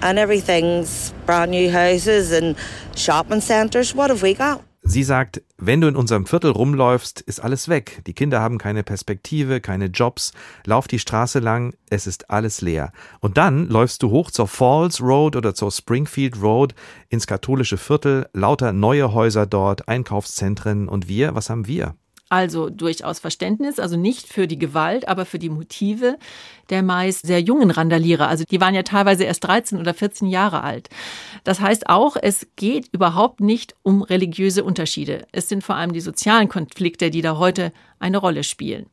and 0.02 0.20
everything's 0.20 1.12
brand 1.26 1.50
new 1.50 1.68
houses 1.68 2.30
and 2.30 2.54
shopping 2.94 3.40
centres. 3.40 3.92
What 3.92 4.10
have 4.10 4.22
we 4.22 4.34
got? 4.34 4.62
Sie 4.90 5.04
sagt, 5.04 5.40
wenn 5.56 5.80
du 5.80 5.86
in 5.86 5.94
unserem 5.94 6.26
Viertel 6.26 6.50
rumläufst, 6.50 7.20
ist 7.20 7.38
alles 7.38 7.68
weg. 7.68 8.02
Die 8.08 8.12
Kinder 8.12 8.40
haben 8.40 8.58
keine 8.58 8.82
Perspektive, 8.82 9.60
keine 9.60 9.86
Jobs. 9.86 10.32
Lauf 10.66 10.88
die 10.88 10.98
Straße 10.98 11.38
lang, 11.38 11.74
es 11.90 12.08
ist 12.08 12.28
alles 12.28 12.60
leer. 12.60 12.90
Und 13.20 13.38
dann 13.38 13.68
läufst 13.68 14.02
du 14.02 14.10
hoch 14.10 14.32
zur 14.32 14.48
Falls 14.48 15.00
Road 15.00 15.36
oder 15.36 15.54
zur 15.54 15.70
Springfield 15.70 16.42
Road 16.42 16.74
ins 17.08 17.28
katholische 17.28 17.78
Viertel, 17.78 18.28
lauter 18.32 18.72
neue 18.72 19.14
Häuser 19.14 19.46
dort, 19.46 19.86
Einkaufszentren. 19.86 20.88
Und 20.88 21.06
wir, 21.06 21.36
was 21.36 21.50
haben 21.50 21.68
wir? 21.68 21.94
Also 22.30 22.70
durchaus 22.70 23.18
Verständnis, 23.18 23.78
also 23.78 23.96
nicht 23.96 24.28
für 24.28 24.46
die 24.46 24.58
Gewalt, 24.58 25.08
aber 25.08 25.26
für 25.26 25.38
die 25.38 25.50
Motive 25.50 26.16
der 26.70 26.82
meist 26.82 27.26
sehr 27.26 27.40
jungen 27.40 27.70
Randalierer. 27.70 28.28
Also 28.28 28.44
die 28.48 28.60
waren 28.60 28.74
ja 28.74 28.82
teilweise 28.82 29.24
erst 29.24 29.44
13 29.44 29.78
oder 29.78 29.92
14 29.92 30.28
Jahre 30.28 30.62
alt. 30.62 30.88
Das 31.44 31.60
heißt 31.60 31.88
auch, 31.88 32.16
es 32.20 32.46
geht 32.56 32.88
überhaupt 32.92 33.40
nicht 33.40 33.74
um 33.82 34.02
religiöse 34.02 34.64
Unterschiede. 34.64 35.26
Es 35.32 35.48
sind 35.48 35.64
vor 35.64 35.74
allem 35.74 35.92
die 35.92 36.00
sozialen 36.00 36.48
Konflikte, 36.48 37.10
die 37.10 37.22
da 37.22 37.36
heute 37.36 37.72
eine 37.98 38.18
Rolle 38.18 38.44
spielen. 38.44 38.86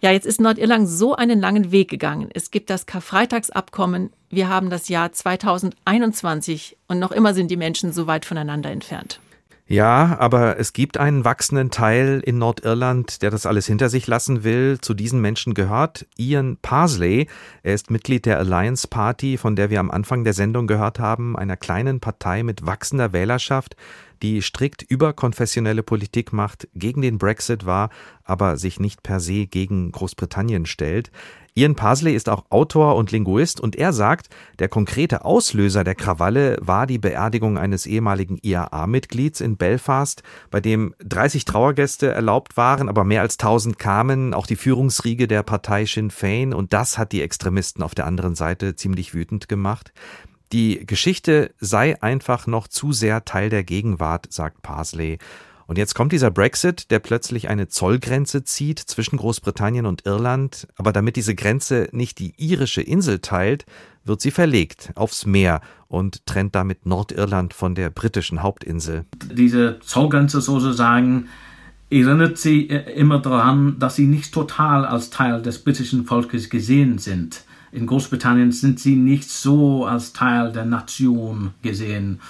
Ja, 0.00 0.12
jetzt 0.12 0.26
ist 0.26 0.40
Nordirland 0.40 0.88
so 0.88 1.16
einen 1.16 1.40
langen 1.40 1.72
Weg 1.72 1.90
gegangen. 1.90 2.28
Es 2.32 2.52
gibt 2.52 2.70
das 2.70 2.86
Karfreitagsabkommen. 2.86 4.10
Wir 4.30 4.48
haben 4.48 4.70
das 4.70 4.88
Jahr 4.88 5.10
2021 5.10 6.76
und 6.86 7.00
noch 7.00 7.10
immer 7.10 7.34
sind 7.34 7.50
die 7.50 7.56
Menschen 7.56 7.92
so 7.92 8.06
weit 8.06 8.24
voneinander 8.24 8.70
entfernt. 8.70 9.18
Ja, 9.70 10.16
aber 10.18 10.58
es 10.58 10.72
gibt 10.72 10.96
einen 10.96 11.26
wachsenden 11.26 11.70
Teil 11.70 12.22
in 12.24 12.38
Nordirland, 12.38 13.20
der 13.20 13.30
das 13.30 13.44
alles 13.44 13.66
hinter 13.66 13.90
sich 13.90 14.06
lassen 14.06 14.42
will. 14.42 14.78
Zu 14.80 14.94
diesen 14.94 15.20
Menschen 15.20 15.52
gehört 15.52 16.06
Ian 16.16 16.56
Parsley. 16.62 17.28
Er 17.62 17.74
ist 17.74 17.90
Mitglied 17.90 18.24
der 18.24 18.38
Alliance 18.38 18.88
Party, 18.88 19.36
von 19.36 19.56
der 19.56 19.68
wir 19.68 19.80
am 19.80 19.90
Anfang 19.90 20.24
der 20.24 20.32
Sendung 20.32 20.68
gehört 20.68 21.00
haben, 21.00 21.36
einer 21.36 21.58
kleinen 21.58 22.00
Partei 22.00 22.44
mit 22.44 22.64
wachsender 22.64 23.12
Wählerschaft, 23.12 23.76
die 24.22 24.42
strikt 24.42 24.82
überkonfessionelle 24.82 25.82
Politik 25.82 26.32
macht, 26.32 26.68
gegen 26.74 27.02
den 27.02 27.18
Brexit 27.18 27.66
war, 27.66 27.90
aber 28.24 28.56
sich 28.56 28.80
nicht 28.80 29.02
per 29.02 29.20
se 29.20 29.46
gegen 29.46 29.92
Großbritannien 29.92 30.66
stellt. 30.66 31.10
Ian 31.58 31.74
Parsley 31.74 32.14
ist 32.14 32.28
auch 32.28 32.44
Autor 32.50 32.94
und 32.94 33.10
Linguist 33.10 33.58
und 33.58 33.74
er 33.74 33.92
sagt, 33.92 34.28
der 34.60 34.68
konkrete 34.68 35.24
Auslöser 35.24 35.82
der 35.82 35.96
Krawalle 35.96 36.56
war 36.60 36.86
die 36.86 36.98
Beerdigung 36.98 37.58
eines 37.58 37.84
ehemaligen 37.84 38.38
IAA-Mitglieds 38.40 39.40
in 39.40 39.56
Belfast, 39.56 40.22
bei 40.52 40.60
dem 40.60 40.94
30 41.00 41.46
Trauergäste 41.46 42.12
erlaubt 42.12 42.56
waren, 42.56 42.88
aber 42.88 43.02
mehr 43.02 43.22
als 43.22 43.40
1000 43.40 43.76
kamen, 43.76 44.34
auch 44.34 44.46
die 44.46 44.54
Führungsriege 44.54 45.26
der 45.26 45.42
Partei 45.42 45.84
Sinn 45.84 46.12
Fein 46.12 46.54
und 46.54 46.72
das 46.72 46.96
hat 46.96 47.10
die 47.10 47.22
Extremisten 47.22 47.82
auf 47.82 47.96
der 47.96 48.06
anderen 48.06 48.36
Seite 48.36 48.76
ziemlich 48.76 49.12
wütend 49.12 49.48
gemacht. 49.48 49.92
Die 50.52 50.86
Geschichte 50.86 51.54
sei 51.58 52.00
einfach 52.02 52.46
noch 52.46 52.68
zu 52.68 52.92
sehr 52.92 53.24
Teil 53.24 53.50
der 53.50 53.64
Gegenwart, 53.64 54.32
sagt 54.32 54.62
Parsley. 54.62 55.18
Und 55.66 55.76
jetzt 55.76 55.94
kommt 55.94 56.12
dieser 56.12 56.30
Brexit, 56.30 56.90
der 56.90 56.98
plötzlich 56.98 57.50
eine 57.50 57.68
Zollgrenze 57.68 58.42
zieht 58.42 58.78
zwischen 58.78 59.18
Großbritannien 59.18 59.84
und 59.84 60.06
Irland. 60.06 60.66
Aber 60.76 60.92
damit 60.92 61.16
diese 61.16 61.34
Grenze 61.34 61.90
nicht 61.92 62.18
die 62.18 62.32
irische 62.38 62.80
Insel 62.80 63.18
teilt, 63.18 63.66
wird 64.02 64.22
sie 64.22 64.30
verlegt 64.30 64.92
aufs 64.94 65.26
Meer 65.26 65.60
und 65.86 66.24
trennt 66.24 66.54
damit 66.54 66.86
Nordirland 66.86 67.52
von 67.52 67.74
der 67.74 67.90
britischen 67.90 68.42
Hauptinsel. 68.42 69.04
Diese 69.30 69.78
Zollgrenze 69.80 70.40
sozusagen 70.40 71.28
erinnert 71.90 72.38
sie 72.38 72.62
immer 72.62 73.18
daran, 73.18 73.78
dass 73.78 73.96
sie 73.96 74.06
nicht 74.06 74.32
total 74.32 74.86
als 74.86 75.10
Teil 75.10 75.42
des 75.42 75.62
britischen 75.62 76.06
Volkes 76.06 76.48
gesehen 76.48 76.96
sind. 76.96 77.44
In 77.72 77.86
Großbritannien 77.86 78.52
sind 78.52 78.80
sie 78.80 78.96
nicht 78.96 79.30
so 79.30 79.84
als 79.84 80.12
Teil 80.12 80.52
der 80.52 80.64
Nation 80.64 81.52
gesehen. 81.62 82.20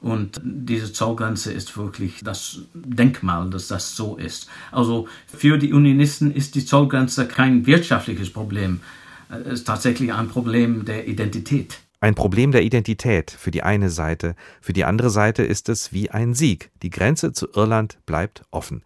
Und 0.00 0.40
diese 0.42 0.92
Zollgrenze 0.92 1.52
ist 1.52 1.76
wirklich 1.76 2.22
das 2.24 2.62
Denkmal, 2.72 3.50
dass 3.50 3.68
das 3.68 3.94
so 3.94 4.16
ist. 4.16 4.48
Also 4.72 5.08
für 5.26 5.58
die 5.58 5.72
Unionisten 5.72 6.32
ist 6.32 6.54
die 6.54 6.64
Zollgrenze 6.64 7.28
kein 7.28 7.66
wirtschaftliches 7.66 8.32
Problem. 8.32 8.80
Es 9.28 9.60
ist 9.60 9.66
tatsächlich 9.66 10.12
ein 10.12 10.28
Problem 10.28 10.84
der 10.84 11.06
Identität. 11.06 11.78
Ein 12.00 12.14
Problem 12.14 12.50
der 12.50 12.62
Identität 12.62 13.30
für 13.30 13.50
die 13.50 13.62
eine 13.62 13.90
Seite, 13.90 14.34
für 14.62 14.72
die 14.72 14.84
andere 14.84 15.10
Seite 15.10 15.42
ist 15.42 15.68
es 15.68 15.92
wie 15.92 16.10
ein 16.10 16.32
Sieg. 16.32 16.70
Die 16.82 16.88
Grenze 16.88 17.32
zu 17.32 17.48
Irland 17.54 17.98
bleibt 18.06 18.42
offen. 18.50 18.82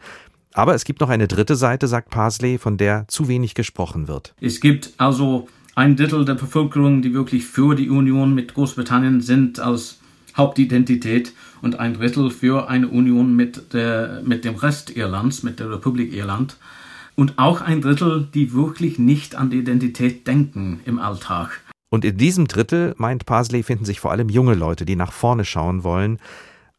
Aber 0.52 0.74
es 0.74 0.84
gibt 0.84 1.00
noch 1.00 1.10
eine 1.10 1.28
dritte 1.28 1.54
Seite, 1.54 1.86
sagt 1.86 2.10
Parsley, 2.10 2.58
von 2.58 2.76
der 2.76 3.06
zu 3.06 3.28
wenig 3.28 3.54
gesprochen 3.54 4.08
wird. 4.08 4.34
Es 4.40 4.60
gibt 4.60 4.94
also 4.98 5.48
ein 5.74 5.96
Drittel 5.96 6.24
der 6.24 6.34
Bevölkerung, 6.34 7.02
die 7.02 7.14
wirklich 7.14 7.46
für 7.46 7.74
die 7.74 7.90
Union 7.90 8.34
mit 8.34 8.54
Großbritannien 8.54 9.20
sind 9.20 9.58
als 9.58 9.98
Hauptidentität 10.36 11.32
und 11.62 11.78
ein 11.78 11.94
Drittel 11.94 12.30
für 12.30 12.68
eine 12.68 12.88
Union 12.88 13.34
mit, 13.34 13.72
der, 13.72 14.22
mit 14.24 14.44
dem 14.44 14.56
Rest 14.56 14.96
Irlands, 14.96 15.42
mit 15.42 15.60
der 15.60 15.70
Republik 15.70 16.12
Irland. 16.12 16.56
Und 17.16 17.38
auch 17.38 17.60
ein 17.60 17.80
Drittel, 17.80 18.28
die 18.34 18.52
wirklich 18.52 18.98
nicht 18.98 19.36
an 19.36 19.50
die 19.50 19.58
Identität 19.58 20.26
denken 20.26 20.80
im 20.84 20.98
Alltag. 20.98 21.60
Und 21.90 22.04
in 22.04 22.16
diesem 22.16 22.48
Drittel, 22.48 22.94
meint 22.96 23.24
Parsley, 23.24 23.62
finden 23.62 23.84
sich 23.84 24.00
vor 24.00 24.10
allem 24.10 24.28
junge 24.28 24.54
Leute, 24.54 24.84
die 24.84 24.96
nach 24.96 25.12
vorne 25.12 25.44
schauen 25.44 25.84
wollen. 25.84 26.18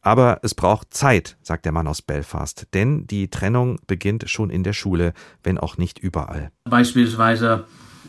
Aber 0.02 0.40
es 0.42 0.54
braucht 0.54 0.92
Zeit, 0.92 1.38
sagt 1.42 1.64
der 1.64 1.72
Mann 1.72 1.88
aus 1.88 2.02
Belfast, 2.02 2.68
denn 2.74 3.06
die 3.06 3.28
Trennung 3.28 3.80
beginnt 3.86 4.28
schon 4.28 4.50
in 4.50 4.62
der 4.62 4.74
Schule, 4.74 5.14
wenn 5.42 5.58
auch 5.58 5.78
nicht 5.78 5.98
überall. 5.98 6.52
Beispielsweise 6.64 7.64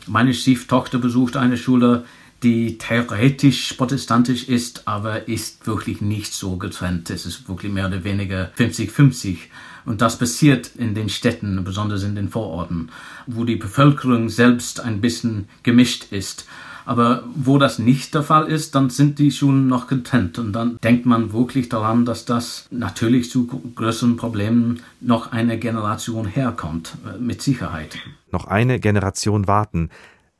meine 0.08 0.34
Stieftochter 0.34 0.98
besucht 0.98 1.36
eine 1.36 1.56
Schule, 1.56 2.04
die 2.42 2.78
theoretisch 2.78 3.72
protestantisch 3.72 4.48
ist, 4.48 4.86
aber 4.86 5.26
ist 5.26 5.66
wirklich 5.66 6.00
nicht 6.00 6.32
so 6.32 6.56
getrennt. 6.56 7.10
Es 7.10 7.26
ist 7.26 7.48
wirklich 7.48 7.72
mehr 7.72 7.88
oder 7.88 8.04
weniger 8.04 8.52
50-50. 8.56 9.38
Und 9.84 10.02
das 10.02 10.18
passiert 10.18 10.70
in 10.76 10.94
den 10.94 11.08
Städten, 11.08 11.64
besonders 11.64 12.02
in 12.04 12.14
den 12.14 12.28
Vororten, 12.28 12.90
wo 13.26 13.44
die 13.44 13.56
Bevölkerung 13.56 14.28
selbst 14.28 14.80
ein 14.80 15.00
bisschen 15.00 15.48
gemischt 15.62 16.12
ist. 16.12 16.46
Aber 16.88 17.22
wo 17.34 17.58
das 17.58 17.78
nicht 17.78 18.14
der 18.14 18.22
Fall 18.22 18.46
ist, 18.46 18.74
dann 18.74 18.88
sind 18.88 19.18
die 19.18 19.30
Schulen 19.30 19.66
noch 19.66 19.88
getrennt. 19.88 20.38
Und 20.38 20.54
dann 20.54 20.78
denkt 20.82 21.04
man 21.04 21.34
wirklich 21.34 21.68
daran, 21.68 22.06
dass 22.06 22.24
das 22.24 22.66
natürlich 22.70 23.30
zu 23.30 23.46
größeren 23.46 24.16
Problemen 24.16 24.80
noch 24.98 25.30
eine 25.30 25.58
Generation 25.58 26.26
herkommt, 26.26 26.96
äh, 27.06 27.18
mit 27.18 27.42
Sicherheit. 27.42 27.98
Noch 28.32 28.46
eine 28.46 28.80
Generation 28.80 29.46
warten. 29.46 29.90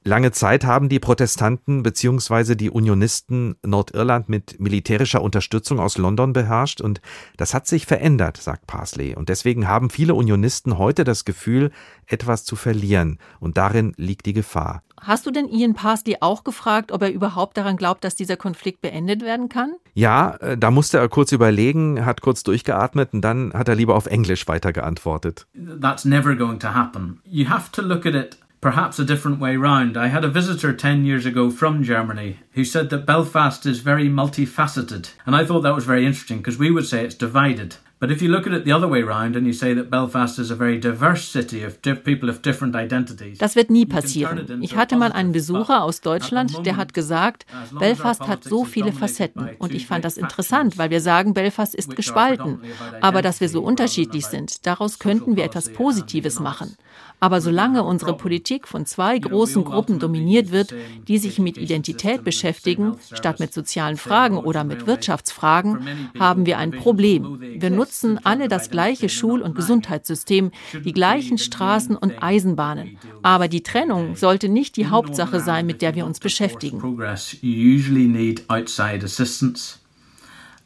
Lange 0.04 0.32
Zeit 0.32 0.64
haben 0.64 0.88
die 0.88 1.00
Protestanten 1.00 1.82
bzw. 1.82 2.54
die 2.54 2.70
Unionisten 2.70 3.56
Nordirland 3.62 4.30
mit 4.30 4.58
militärischer 4.58 5.20
Unterstützung 5.20 5.78
aus 5.78 5.98
London 5.98 6.32
beherrscht 6.32 6.80
und 6.80 7.02
das 7.36 7.52
hat 7.52 7.66
sich 7.66 7.84
verändert, 7.84 8.38
sagt 8.38 8.66
Parsley. 8.66 9.14
Und 9.14 9.28
deswegen 9.28 9.68
haben 9.68 9.90
viele 9.90 10.14
Unionisten 10.14 10.78
heute 10.78 11.04
das 11.04 11.26
Gefühl, 11.26 11.72
etwas 12.06 12.46
zu 12.46 12.56
verlieren 12.56 13.18
und 13.38 13.58
darin 13.58 13.92
liegt 13.98 14.24
die 14.24 14.32
Gefahr. 14.32 14.82
Hast 15.02 15.26
du 15.26 15.30
denn 15.30 15.48
Ian 15.48 15.74
Parsley 15.74 16.16
auch 16.20 16.44
gefragt, 16.44 16.92
ob 16.92 17.02
er 17.02 17.12
überhaupt 17.12 17.56
daran 17.56 17.76
glaubt, 17.76 18.04
dass 18.04 18.14
dieser 18.14 18.36
Konflikt 18.36 18.80
beendet 18.80 19.22
werden 19.22 19.48
kann? 19.48 19.74
Ja, 19.94 20.36
äh, 20.36 20.56
da 20.56 20.70
musste 20.70 20.98
er 20.98 21.08
kurz 21.08 21.32
überlegen, 21.32 22.04
hat 22.04 22.20
kurz 22.20 22.42
durchgeatmet 22.42 23.12
und 23.12 23.22
dann 23.22 23.52
hat 23.52 23.68
er 23.68 23.74
lieber 23.74 23.94
auf 23.96 24.06
Englisch 24.06 24.46
weiter 24.48 24.72
geantwortet. 24.72 25.46
That's 25.80 26.04
never 26.04 26.34
going 26.34 26.58
to 26.60 26.68
happen. 26.68 27.20
You 27.24 27.48
have 27.48 27.70
to 27.72 27.82
look 27.82 28.06
at 28.06 28.14
it 28.14 28.38
perhaps 28.60 28.98
a 28.98 29.04
different 29.04 29.40
way 29.40 29.56
round. 29.56 29.96
I 29.96 30.08
had 30.08 30.24
a 30.24 30.28
visitor 30.28 30.72
10 30.72 31.04
years 31.04 31.26
ago 31.26 31.50
from 31.50 31.82
Germany 31.82 32.38
who 32.52 32.64
said 32.64 32.90
that 32.90 33.06
Belfast 33.06 33.66
is 33.66 33.80
very 33.80 34.08
multifaceted. 34.08 35.10
And 35.26 35.36
I 35.36 35.44
thought 35.44 35.62
that 35.62 35.74
was 35.74 35.84
very 35.84 36.04
interesting 36.04 36.38
because 36.38 36.58
we 36.58 36.70
would 36.70 36.86
say 36.86 37.04
it's 37.04 37.14
divided. 37.14 37.76
But 38.00 38.12
if 38.12 38.22
you 38.22 38.28
look 38.28 38.46
at 38.46 38.52
it 38.52 38.64
the 38.64 38.72
other 38.72 38.88
way 38.88 39.02
around 39.02 39.34
and 39.34 39.44
you 39.44 39.52
say 39.52 39.74
that 39.74 39.90
Belfast 39.90 40.38
is 40.38 40.52
a 40.52 40.54
very 40.54 40.78
diverse 40.78 41.24
city 41.24 41.64
of 41.64 41.82
people 41.82 42.30
of 42.30 42.42
different 42.42 42.76
identities. 42.76 43.38
Das 43.38 43.56
wird 43.56 43.70
nie 43.70 43.86
passieren. 43.86 44.62
Ich 44.62 44.76
hatte 44.76 44.96
mal 44.96 45.10
einen 45.10 45.32
Besucher 45.32 45.82
aus 45.82 46.00
Deutschland, 46.00 46.64
der 46.64 46.76
hat 46.76 46.94
gesagt, 46.94 47.44
Belfast 47.76 48.28
hat 48.28 48.44
so 48.44 48.64
viele 48.64 48.92
Facetten 48.92 49.50
und 49.58 49.74
ich 49.74 49.88
fand 49.88 50.04
das 50.04 50.16
interessant, 50.16 50.78
weil 50.78 50.90
wir 50.90 51.00
sagen, 51.00 51.34
Belfast 51.34 51.74
ist 51.74 51.96
gespalten, 51.96 52.60
aber 53.00 53.20
dass 53.20 53.40
wir 53.40 53.48
so 53.48 53.62
unterschiedlich 53.62 54.26
sind, 54.26 54.64
daraus 54.66 55.00
könnten 55.00 55.34
wir 55.34 55.44
etwas 55.44 55.72
Positives 55.72 56.38
machen. 56.38 56.76
Aber 57.20 57.40
solange 57.40 57.82
unsere 57.82 58.16
Politik 58.16 58.68
von 58.68 58.86
zwei 58.86 59.18
großen 59.18 59.64
Gruppen 59.64 59.98
dominiert 59.98 60.52
wird, 60.52 60.74
die 61.08 61.18
sich 61.18 61.38
mit 61.38 61.58
Identität 61.58 62.22
beschäftigen, 62.22 62.96
statt 63.12 63.40
mit 63.40 63.52
sozialen 63.52 63.96
Fragen 63.96 64.38
oder 64.38 64.62
mit 64.64 64.86
Wirtschaftsfragen, 64.86 66.10
haben 66.18 66.46
wir 66.46 66.58
ein 66.58 66.70
Problem. 66.70 67.40
Wir 67.40 67.70
nutzen 67.70 68.20
alle 68.24 68.48
das 68.48 68.70
gleiche 68.70 69.08
Schul- 69.08 69.42
und 69.42 69.56
Gesundheitssystem, 69.56 70.52
die 70.84 70.92
gleichen 70.92 71.38
Straßen 71.38 71.96
und 71.96 72.22
Eisenbahnen. 72.22 72.98
Aber 73.22 73.48
die 73.48 73.62
Trennung 73.62 74.14
sollte 74.14 74.48
nicht 74.48 74.76
die 74.76 74.86
Hauptsache 74.86 75.40
sein, 75.40 75.66
mit 75.66 75.82
der 75.82 75.94
wir 75.94 76.06
uns 76.06 76.20
beschäftigen. 76.20 76.80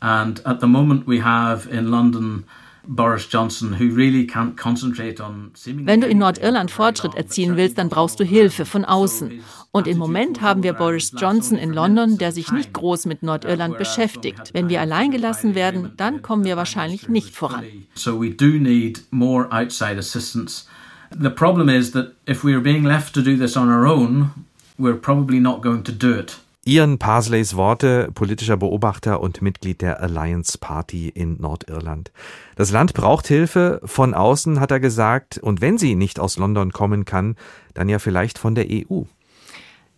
And 0.02 0.44
at 0.44 0.60
the 0.60 0.66
moment 0.66 1.06
we 1.06 1.20
have 1.20 1.68
in 1.70 1.86
London 1.86 2.44
Boris 2.86 3.28
Johnson, 3.30 3.78
who 3.78 3.94
really 3.94 4.26
can't 4.26 4.56
concentrate 4.56 5.22
on 5.22 5.52
Wenn 5.64 6.00
du 6.00 6.08
in 6.08 6.18
Nordirland 6.18 6.70
Fortschritt 6.70 7.14
erzielen 7.14 7.56
willst, 7.56 7.78
dann 7.78 7.88
brauchst 7.88 8.18
du 8.18 8.24
Hilfe 8.24 8.64
von 8.64 8.84
außen. 8.84 9.40
Und 9.70 9.86
im 9.86 9.98
Moment 9.98 10.40
haben 10.40 10.62
wir 10.62 10.72
Boris 10.72 11.12
Johnson 11.16 11.56
in 11.58 11.72
London, 11.72 12.18
der 12.18 12.32
sich 12.32 12.50
nicht 12.52 12.72
groß 12.72 13.06
mit 13.06 13.22
Nordirland 13.22 13.78
beschäftigt. 13.78 14.52
Wenn 14.52 14.68
wir 14.68 14.80
allein 14.80 15.10
gelassen 15.10 15.54
werden, 15.54 15.92
dann 15.96 16.22
kommen 16.22 16.44
wir 16.44 16.56
wahrscheinlich 16.56 17.08
nicht 17.08 17.34
voran. 17.34 17.64
So 17.94 18.20
we 18.20 18.30
do 18.30 18.58
need 18.58 19.04
more 19.10 19.46
outside 19.50 19.98
assistance. 19.98 20.66
The 21.10 21.30
problem 21.30 21.68
is 21.68 21.92
that 21.92 22.12
if 22.28 22.42
we 22.42 22.52
are 22.52 22.60
being 22.60 22.84
left 22.84 23.14
to 23.14 23.22
do 23.22 23.36
this 23.36 23.56
on 23.56 23.68
our 23.68 23.86
own, 23.86 24.30
we're 24.78 24.98
probably 24.98 25.40
not 25.40 25.62
going 25.62 25.84
to 25.84 25.92
do 25.92 26.14
it. 26.14 26.41
Ian 26.64 26.98
Parsleys 26.98 27.56
Worte, 27.56 28.12
politischer 28.14 28.56
Beobachter 28.56 29.20
und 29.20 29.42
Mitglied 29.42 29.82
der 29.82 30.00
Alliance 30.00 30.58
Party 30.58 31.08
in 31.08 31.40
Nordirland. 31.40 32.12
Das 32.54 32.70
Land 32.70 32.94
braucht 32.94 33.26
Hilfe 33.26 33.80
von 33.84 34.14
außen, 34.14 34.60
hat 34.60 34.70
er 34.70 34.78
gesagt, 34.78 35.38
und 35.38 35.60
wenn 35.60 35.76
sie 35.76 35.96
nicht 35.96 36.20
aus 36.20 36.36
London 36.36 36.70
kommen 36.70 37.04
kann, 37.04 37.34
dann 37.74 37.88
ja 37.88 37.98
vielleicht 37.98 38.38
von 38.38 38.54
der 38.54 38.66
EU. 38.70 39.02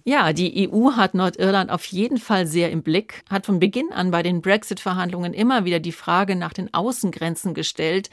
Ja, 0.04 0.32
die 0.32 0.70
EU 0.70 0.92
hat 0.92 1.12
Nordirland 1.12 1.70
auf 1.70 1.84
jeden 1.84 2.16
Fall 2.16 2.46
sehr 2.46 2.70
im 2.70 2.82
Blick, 2.82 3.24
hat 3.28 3.44
von 3.44 3.58
Beginn 3.58 3.92
an 3.92 4.10
bei 4.10 4.22
den 4.22 4.40
Brexit-Verhandlungen 4.40 5.34
immer 5.34 5.66
wieder 5.66 5.80
die 5.80 5.92
Frage 5.92 6.34
nach 6.34 6.54
den 6.54 6.72
Außengrenzen 6.72 7.52
gestellt, 7.52 8.08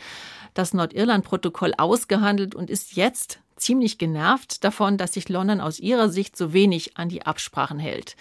das 0.54 0.74
Nordirland-Protokoll 0.74 1.74
ausgehandelt 1.78 2.54
und 2.54 2.70
ist 2.70 2.98
jetzt 2.98 3.40
ziemlich 3.62 3.98
genervt 3.98 4.64
davon, 4.64 4.98
dass 4.98 5.14
sich 5.14 5.30
London 5.30 5.62
aus 5.62 5.80
ihrer 5.80 6.10
Sicht 6.10 6.36
so 6.36 6.54
wenig 6.54 6.98
an 6.98 7.10
die 7.10 7.26
Absprachen 7.26 7.80
hält. 7.80 8.16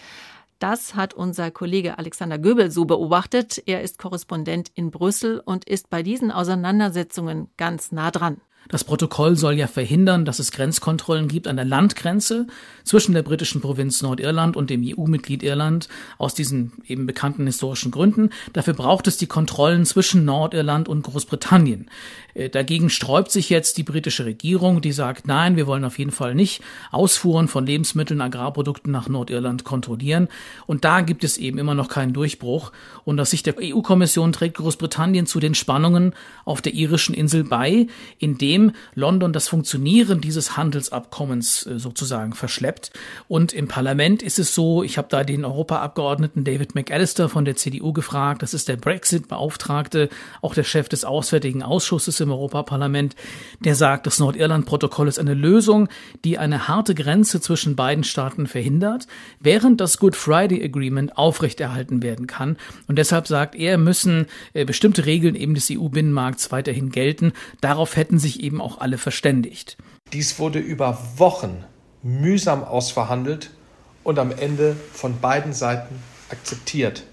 Das 0.59 0.95
hat 0.95 1.15
unser 1.15 1.51
Kollege 1.51 1.99
Alexander 1.99 2.39
Göbel 2.39 2.71
so 2.71 2.85
beobachtet. 2.85 3.63
Er 3.65 3.81
ist 3.81 3.99
Korrespondent 3.99 4.71
in 4.75 4.91
Brüssel 4.91 5.41
und 5.43 5.65
ist 5.65 5.89
bei 5.89 6.03
diesen 6.03 6.31
Auseinandersetzungen 6.31 7.49
ganz 7.57 7.93
nah 7.93 8.11
dran. 8.11 8.43
Das 8.69 8.85
Protokoll 8.85 9.37
soll 9.37 9.55
ja 9.55 9.67
verhindern, 9.67 10.25
dass 10.25 10.39
es 10.39 10.53
Grenzkontrollen 10.53 11.27
gibt 11.27 11.49
an 11.49 11.57
der 11.57 11.65
Landgrenze 11.65 12.47
zwischen 12.85 13.15
der 13.15 13.23
britischen 13.23 13.61
Provinz 13.61 14.01
Nordirland 14.01 14.57
und 14.57 14.71
dem 14.71 14.83
EU-Mitglied 14.85 15.43
Irland 15.43 15.89
aus 16.19 16.35
diesen 16.35 16.73
eben 16.87 17.07
bekannten 17.07 17.47
historischen 17.47 17.91
Gründen. 17.91 18.31
Dafür 18.53 18.75
braucht 18.75 19.09
es 19.09 19.17
die 19.17 19.27
Kontrollen 19.27 19.85
zwischen 19.87 20.25
Nordirland 20.25 20.89
und 20.89 21.03
Großbritannien. 21.03 21.91
Äh, 22.35 22.49
dagegen 22.49 22.91
sträubt 22.91 23.33
sich 23.33 23.51
jetzt 23.51 23.77
die 23.79 23.83
britische 23.83 24.25
Regierung, 24.25 24.81
die 24.81 24.93
sagt, 24.93 25.27
nein, 25.27 25.57
wir 25.57 25.67
wollen 25.67 25.85
auf 25.85 25.99
jeden 25.99 26.13
Fall 26.13 26.37
nicht 26.37 26.63
Ausfuhren 26.93 27.49
von 27.49 27.67
Lebensmitteln, 27.67 28.21
Agrarprodukten 28.21 28.93
nach 28.93 29.09
Nordirland 29.09 29.65
kontrollieren. 29.65 30.29
Und 30.67 30.85
da 30.85 31.01
gibt 31.01 31.25
es 31.25 31.39
eben 31.39 31.59
immer 31.59 31.75
noch 31.75 31.89
keinen 31.89 32.13
Durchbruch. 32.13 32.71
Und 33.05 33.19
aus 33.19 33.31
Sicht 33.31 33.47
der 33.47 33.57
EU-Kommission 33.61 34.31
trägt 34.33 34.59
Großbritannien 34.59 35.27
zu 35.27 35.41
den 35.41 35.55
Spannungen 35.55 36.15
auf 36.45 36.63
der 36.63 36.75
irischen 36.75 37.15
Insel 37.15 37.43
bei, 37.45 37.89
indem 38.19 38.50
London 38.95 39.33
das 39.33 39.49
Funktionieren 39.49 40.21
dieses 40.21 40.57
Handelsabkommens 40.57 41.67
äh, 41.67 41.79
sozusagen 41.79 42.33
verschleppt. 42.33 42.93
Und 43.29 43.53
im 43.53 43.69
Parlament 43.69 44.23
ist 44.23 44.39
es 44.39 44.55
so, 44.55 44.83
ich 44.83 44.99
habe 44.99 45.09
da 45.11 45.25
den 45.25 45.45
Europaabgeordneten 45.45 46.45
David 46.45 46.75
McAllister 46.75 47.29
von 47.29 47.45
der 47.45 47.57
CDU 47.57 47.93
gefragt, 47.93 48.43
das 48.43 48.55
ist 48.55 48.69
der 48.69 48.77
Brexit-Beauftragte, 48.77 50.09
auch 50.43 50.55
der 50.55 50.65
Chef 50.65 50.89
des 50.89 51.05
Auswärtigen 51.05 51.63
Ausschusses 51.63 52.21
im 52.21 52.31
Europaparlament, 52.31 53.15
der 53.61 53.75
sagt, 53.75 54.07
das 54.07 54.19
Nordirland-Protokoll 54.19 55.09
ist 55.09 55.19
eine 55.19 55.35
Lösung, 55.35 55.89
die 56.25 56.39
eine 56.39 56.69
harte 56.69 56.95
Grenze 56.95 57.41
zwischen 57.41 57.77
beiden 57.77 58.05
Staaten 58.05 58.47
verhindert, 58.47 59.07
während 59.39 59.81
das 59.81 59.99
Good 59.99 60.17
Friday 60.17 60.65
Agreement 60.65 61.17
aufrechterhalten 61.17 62.03
werden 62.03 62.27
kann. 62.27 62.57
Und 62.89 62.99
deshalb 62.99 63.27
sagt 63.27 63.55
er, 63.55 63.79
müssen 63.79 64.27
äh, 64.53 64.65
bestimmte 64.65 65.07
Regeln 65.07 65.35
eben 65.35 65.55
des 65.55 65.71
EU-Binnenmarkts 65.71 66.51
weiterhin 66.53 66.91
gelten. 66.91 67.33
Darauf 67.61 67.97
hätten 67.97 68.19
sich 68.19 68.40
eben 68.41 68.61
auch 68.61 68.81
alle 68.81 68.99
verständigt. 68.99 69.77
Dies 70.13 70.39
wurde 70.39 70.59
über 70.59 70.99
Wochen 71.17 71.65
mühsam 72.03 72.65
ausverhandelt 72.65 73.51
und 74.03 74.19
am 74.19 74.33
Ende 74.33 74.77
von 74.93 75.21
beiden 75.21 75.53
Seiten 75.53 75.97
akzeptiert. 76.31 77.05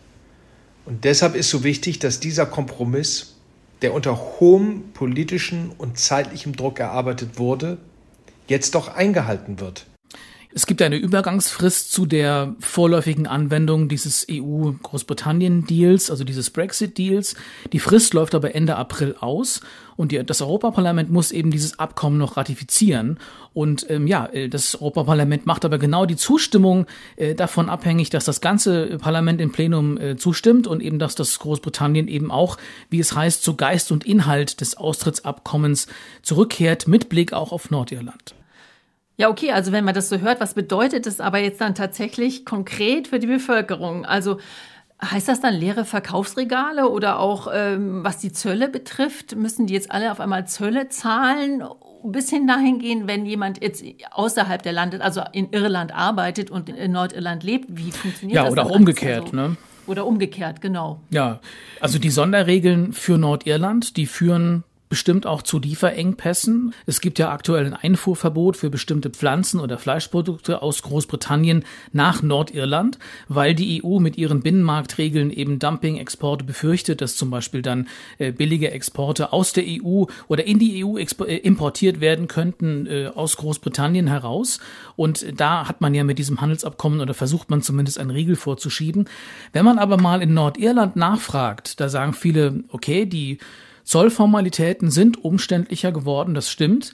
Und 0.85 1.03
deshalb 1.03 1.35
ist 1.35 1.49
so 1.49 1.63
wichtig, 1.63 1.99
dass 1.99 2.19
dieser 2.19 2.45
Kompromiss 2.45 3.35
der 3.81 3.93
unter 3.93 4.17
hohem 4.39 4.91
politischen 4.93 5.71
und 5.77 5.99
zeitlichem 5.99 6.55
Druck 6.55 6.79
erarbeitet 6.79 7.37
wurde, 7.37 7.77
jetzt 8.47 8.75
doch 8.75 8.87
eingehalten 8.87 9.59
wird. 9.59 9.85
Es 10.57 10.65
gibt 10.65 10.81
eine 10.81 10.95
Übergangsfrist 10.95 11.91
zu 11.91 12.07
der 12.07 12.55
vorläufigen 12.59 13.27
Anwendung 13.27 13.89
dieses 13.89 14.25
EU-Großbritannien-Deals, 14.27 16.09
also 16.09 16.23
dieses 16.23 16.49
Brexit-Deals. 16.49 17.35
Die 17.73 17.79
Frist 17.79 18.15
läuft 18.15 18.33
aber 18.33 18.55
Ende 18.55 18.75
April 18.75 19.15
aus 19.19 19.61
und 19.97 20.11
die, 20.11 20.25
das 20.25 20.41
Europaparlament 20.41 21.11
muss 21.11 21.31
eben 21.31 21.51
dieses 21.51 21.77
Abkommen 21.77 22.17
noch 22.17 22.37
ratifizieren. 22.37 23.19
Und 23.53 23.87
ähm, 23.91 24.07
ja, 24.07 24.25
äh, 24.25 24.49
das 24.49 24.73
Europaparlament 24.73 25.45
macht 25.45 25.63
aber 25.63 25.77
genau 25.77 26.07
die 26.07 26.15
Zustimmung 26.15 26.87
äh, 27.17 27.35
davon 27.35 27.69
abhängig, 27.69 28.09
dass 28.09 28.25
das 28.25 28.41
ganze 28.41 28.97
Parlament 28.97 29.39
im 29.39 29.51
Plenum 29.51 29.99
äh, 29.99 30.17
zustimmt 30.17 30.65
und 30.65 30.81
eben, 30.81 30.97
dass 30.97 31.13
das 31.13 31.37
Großbritannien 31.37 32.07
eben 32.07 32.31
auch, 32.31 32.57
wie 32.89 32.99
es 32.99 33.15
heißt, 33.15 33.43
zu 33.43 33.55
Geist 33.55 33.91
und 33.91 34.07
Inhalt 34.07 34.59
des 34.59 34.75
Austrittsabkommens 34.75 35.85
zurückkehrt, 36.23 36.87
mit 36.87 37.09
Blick 37.09 37.31
auch 37.31 37.51
auf 37.51 37.69
Nordirland. 37.69 38.33
Ja, 39.17 39.29
okay, 39.29 39.51
also 39.51 39.71
wenn 39.71 39.83
man 39.83 39.95
das 39.95 40.09
so 40.09 40.19
hört, 40.19 40.39
was 40.39 40.53
bedeutet 40.53 41.07
es 41.07 41.19
aber 41.19 41.39
jetzt 41.39 41.59
dann 41.59 41.73
tatsächlich 41.73 42.45
konkret 42.45 43.07
für 43.07 43.17
die 43.17 43.25
Bevölkerung? 43.27 44.05
Also 44.05 44.37
heißt 45.03 45.27
das 45.27 45.41
dann 45.41 45.55
leere 45.55 45.85
Verkaufsregale 45.85 46.87
oder 46.89 47.19
auch 47.19 47.47
ähm, 47.51 48.03
was 48.03 48.19
die 48.19 48.31
Zölle 48.31 48.69
betrifft, 48.69 49.35
müssen 49.35 49.65
die 49.65 49.73
jetzt 49.73 49.91
alle 49.91 50.11
auf 50.11 50.19
einmal 50.19 50.47
Zölle 50.47 50.89
zahlen? 50.89 51.63
Bis 52.03 52.29
hin 52.29 52.45
dahin 52.45 52.77
gehen, 52.77 53.07
wenn 53.07 53.25
jemand 53.25 53.61
jetzt 53.61 53.83
außerhalb 54.11 54.61
der 54.61 54.71
Lande, 54.71 55.03
also 55.03 55.21
in 55.33 55.51
Irland 55.51 55.93
arbeitet 55.93 56.51
und 56.51 56.69
in 56.69 56.91
Nordirland 56.91 57.43
lebt, 57.43 57.65
wie 57.75 57.91
funktioniert 57.91 58.35
ja, 58.35 58.43
das? 58.43 58.55
Ja, 58.55 58.61
oder 58.61 58.71
auch 58.71 58.75
umgekehrt, 58.75 59.25
also? 59.25 59.35
ne? 59.35 59.57
Oder 59.87 60.05
umgekehrt, 60.05 60.61
genau. 60.61 61.01
Ja, 61.09 61.39
also 61.79 61.97
die 61.97 62.11
Sonderregeln 62.11 62.93
für 62.93 63.17
Nordirland, 63.17 63.97
die 63.97 64.05
führen 64.05 64.63
bestimmt 64.89 65.25
auch 65.25 65.41
zu 65.41 65.59
Lieferengpässen. 65.59 66.73
Es 66.85 67.01
gibt 67.01 67.19
ja 67.19 67.31
aktuell 67.31 67.65
ein 67.65 67.73
Einfuhrverbot 67.73 68.57
für 68.57 68.69
bestimmte 68.69 69.09
Pflanzen 69.09 69.59
oder 69.59 69.77
Fleischprodukte 69.77 70.61
aus 70.61 70.81
Großbritannien 70.81 71.65
nach 71.91 72.21
Nordirland, 72.21 72.97
weil 73.27 73.53
die 73.53 73.83
EU 73.83 73.99
mit 73.99 74.17
ihren 74.17 74.41
Binnenmarktregeln 74.41 75.31
eben 75.31 75.59
Dumping-Exporte 75.59 76.45
befürchtet, 76.45 77.01
dass 77.01 77.15
zum 77.15 77.29
Beispiel 77.29 77.61
dann 77.61 77.87
äh, 78.17 78.31
billige 78.31 78.71
Exporte 78.71 79.33
aus 79.33 79.53
der 79.53 79.65
EU 79.67 80.05
oder 80.27 80.45
in 80.45 80.59
die 80.59 80.85
EU 80.85 80.97
äh, 80.97 81.37
importiert 81.37 81.99
werden 81.99 82.27
könnten 82.27 82.87
äh, 82.87 83.07
aus 83.07 83.37
Großbritannien 83.37 84.07
heraus. 84.07 84.59
Und 84.95 85.25
da 85.39 85.67
hat 85.67 85.81
man 85.81 85.93
ja 85.93 86.03
mit 86.03 86.17
diesem 86.19 86.41
Handelsabkommen 86.41 87.01
oder 87.01 87.13
versucht 87.13 87.49
man 87.49 87.61
zumindest 87.61 87.99
einen 87.99 88.11
Riegel 88.11 88.35
vorzuschieben. 88.35 89.09
Wenn 89.53 89.65
man 89.65 89.79
aber 89.79 89.97
mal 89.97 90.21
in 90.21 90.33
Nordirland 90.33 90.95
nachfragt, 90.95 91.79
da 91.79 91.89
sagen 91.89 92.13
viele, 92.13 92.63
okay, 92.69 93.05
die 93.05 93.39
Zollformalitäten 93.87 94.91
sind 94.91 95.23
umständlicher 95.23 95.93
geworden, 95.93 96.33
das 96.33 96.51
stimmt. 96.51 96.91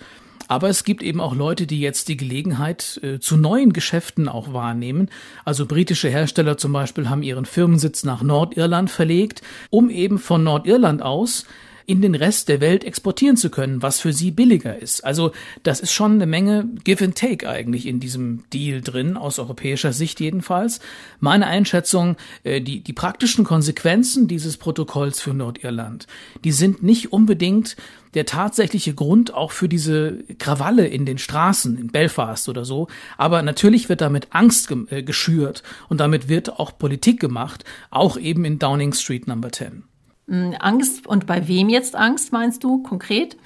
Aber 0.47 0.69
es 0.69 0.83
gibt 0.83 1.01
eben 1.01 1.19
auch 1.19 1.33
Leute, 1.33 1.65
die 1.65 1.79
jetzt 1.79 2.07
die 2.07 2.17
Gelegenheit 2.17 2.99
äh, 3.01 3.19
zu 3.19 3.35
neuen 3.35 3.73
Geschäften 3.73 4.29
auch 4.29 4.53
wahrnehmen. 4.53 5.09
Also 5.43 5.65
britische 5.65 6.09
Hersteller 6.09 6.57
zum 6.57 6.71
Beispiel 6.71 7.09
haben 7.09 7.23
ihren 7.23 7.45
Firmensitz 7.45 8.03
nach 8.03 8.21
Nordirland 8.21 8.91
verlegt, 8.91 9.41
um 9.71 9.89
eben 9.89 10.19
von 10.19 10.43
Nordirland 10.43 11.01
aus 11.01 11.45
in 11.85 12.01
den 12.01 12.15
Rest 12.15 12.49
der 12.49 12.61
Welt 12.61 12.83
exportieren 12.83 13.37
zu 13.37 13.49
können, 13.49 13.81
was 13.81 13.99
für 13.99 14.13
sie 14.13 14.31
billiger 14.31 14.77
ist. 14.77 15.03
Also 15.03 15.31
das 15.63 15.79
ist 15.79 15.91
schon 15.91 16.13
eine 16.13 16.25
Menge 16.25 16.67
Give 16.83 17.03
and 17.03 17.15
Take 17.15 17.49
eigentlich 17.49 17.85
in 17.85 17.99
diesem 17.99 18.43
Deal 18.51 18.81
drin, 18.81 19.17
aus 19.17 19.39
europäischer 19.39 19.93
Sicht 19.93 20.19
jedenfalls. 20.19 20.79
Meine 21.19 21.47
Einschätzung, 21.47 22.15
äh, 22.43 22.61
die, 22.61 22.81
die 22.81 22.93
praktischen 22.93 23.43
Konsequenzen 23.43 24.27
dieses 24.27 24.57
Protokolls 24.57 25.19
für 25.19 25.33
Nordirland, 25.33 26.07
die 26.43 26.51
sind 26.51 26.83
nicht 26.83 27.11
unbedingt 27.11 27.75
der 28.13 28.25
tatsächliche 28.25 28.93
Grund 28.93 29.33
auch 29.33 29.51
für 29.51 29.67
diese 29.67 30.19
Krawalle 30.37 30.87
in 30.87 31.05
den 31.05 31.17
Straßen 31.17 31.77
in 31.77 31.87
Belfast 31.87 32.47
oder 32.49 32.65
so. 32.65 32.87
Aber 33.17 33.41
natürlich 33.41 33.89
wird 33.89 34.01
damit 34.01 34.27
Angst 34.31 34.71
äh, 34.89 35.03
geschürt 35.03 35.63
und 35.89 35.99
damit 35.99 36.29
wird 36.29 36.59
auch 36.59 36.77
Politik 36.77 37.19
gemacht, 37.19 37.63
auch 37.89 38.17
eben 38.17 38.45
in 38.45 38.59
Downing 38.59 38.93
Street 38.93 39.27
Number 39.27 39.51
10. 39.51 39.83
Hm, 40.27 40.55
Angst 40.59 41.07
und 41.07 41.25
bei 41.25 41.47
wem 41.47 41.69
jetzt 41.69 41.95
Angst, 41.95 42.31
meinst 42.31 42.63
du 42.63 42.81
konkret? 42.81 43.37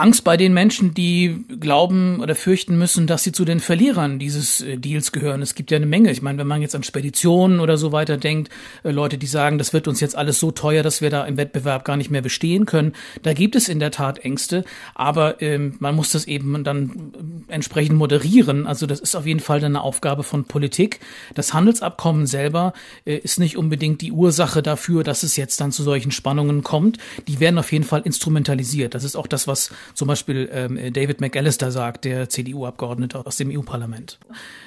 Angst 0.00 0.24
bei 0.24 0.38
den 0.38 0.54
Menschen, 0.54 0.94
die 0.94 1.44
glauben 1.60 2.20
oder 2.20 2.34
fürchten 2.34 2.78
müssen, 2.78 3.06
dass 3.06 3.22
sie 3.22 3.32
zu 3.32 3.44
den 3.44 3.60
Verlierern 3.60 4.18
dieses 4.18 4.62
äh, 4.62 4.78
Deals 4.78 5.12
gehören. 5.12 5.42
Es 5.42 5.54
gibt 5.54 5.70
ja 5.70 5.76
eine 5.76 5.84
Menge. 5.84 6.10
Ich 6.10 6.22
meine, 6.22 6.38
wenn 6.38 6.46
man 6.46 6.62
jetzt 6.62 6.74
an 6.74 6.82
Speditionen 6.82 7.60
oder 7.60 7.76
so 7.76 7.92
weiter 7.92 8.16
denkt, 8.16 8.50
äh, 8.82 8.92
Leute, 8.92 9.18
die 9.18 9.26
sagen, 9.26 9.58
das 9.58 9.74
wird 9.74 9.88
uns 9.88 10.00
jetzt 10.00 10.16
alles 10.16 10.40
so 10.40 10.52
teuer, 10.52 10.82
dass 10.82 11.02
wir 11.02 11.10
da 11.10 11.26
im 11.26 11.36
Wettbewerb 11.36 11.84
gar 11.84 11.98
nicht 11.98 12.10
mehr 12.10 12.22
bestehen 12.22 12.64
können. 12.64 12.94
Da 13.22 13.34
gibt 13.34 13.56
es 13.56 13.68
in 13.68 13.78
der 13.78 13.90
Tat 13.90 14.20
Ängste, 14.20 14.64
aber 14.94 15.42
ähm, 15.42 15.76
man 15.80 15.94
muss 15.94 16.12
das 16.12 16.26
eben 16.26 16.64
dann 16.64 17.12
äh, 17.48 17.52
entsprechend 17.52 17.98
moderieren. 17.98 18.66
Also 18.66 18.86
das 18.86 19.00
ist 19.00 19.14
auf 19.14 19.26
jeden 19.26 19.40
Fall 19.40 19.62
eine 19.62 19.82
Aufgabe 19.82 20.22
von 20.22 20.44
Politik. 20.44 21.00
Das 21.34 21.52
Handelsabkommen 21.52 22.26
selber 22.26 22.72
äh, 23.04 23.16
ist 23.16 23.38
nicht 23.38 23.58
unbedingt 23.58 24.00
die 24.00 24.12
Ursache 24.12 24.62
dafür, 24.62 25.04
dass 25.04 25.24
es 25.24 25.36
jetzt 25.36 25.60
dann 25.60 25.72
zu 25.72 25.82
solchen 25.82 26.10
Spannungen 26.10 26.62
kommt. 26.62 26.96
Die 27.28 27.38
werden 27.38 27.58
auf 27.58 27.70
jeden 27.70 27.84
Fall 27.84 28.00
instrumentalisiert. 28.00 28.94
Das 28.94 29.04
ist 29.04 29.14
auch 29.14 29.26
das, 29.26 29.46
was 29.46 29.70
zum 29.94 30.08
Beispiel 30.08 30.48
ähm, 30.52 30.92
David 30.92 31.20
McAllister 31.20 31.70
sagt, 31.70 32.04
der 32.04 32.28
CDU-Abgeordnete 32.28 33.24
aus 33.24 33.36
dem 33.36 33.50
EU-Parlament. 33.50 34.18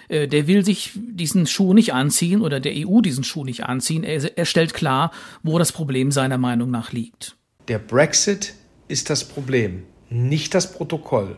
Äh, 0.10 0.28
der 0.28 0.48
will 0.48 0.64
sich 0.66 0.92
diesen 0.96 1.48
Schuh 1.48 1.74
nicht 1.74 1.94
anziehen 1.94 2.42
oder 2.42 2.60
der 2.60 2.74
EU 2.76 3.02
diesen 3.02 3.24
Schuh 3.24 3.44
nicht 3.44 3.64
anziehen. 3.64 4.04
Er, 4.04 4.38
er 4.38 4.46
stellt 4.46 4.74
klar, 4.74 5.12
wo 5.42 5.60
das 5.60 5.72
Problem 5.72 6.12
seiner 6.12 6.38
Meinung 6.38 6.72
nach 6.72 6.92
liegt. 6.92 7.36
Der 7.68 7.80
Brexit 7.80 8.54
ist 8.88 9.10
das 9.10 9.24
Problem, 9.24 9.84
nicht 10.10 10.54
das 10.54 10.74
Protokoll. 10.74 11.38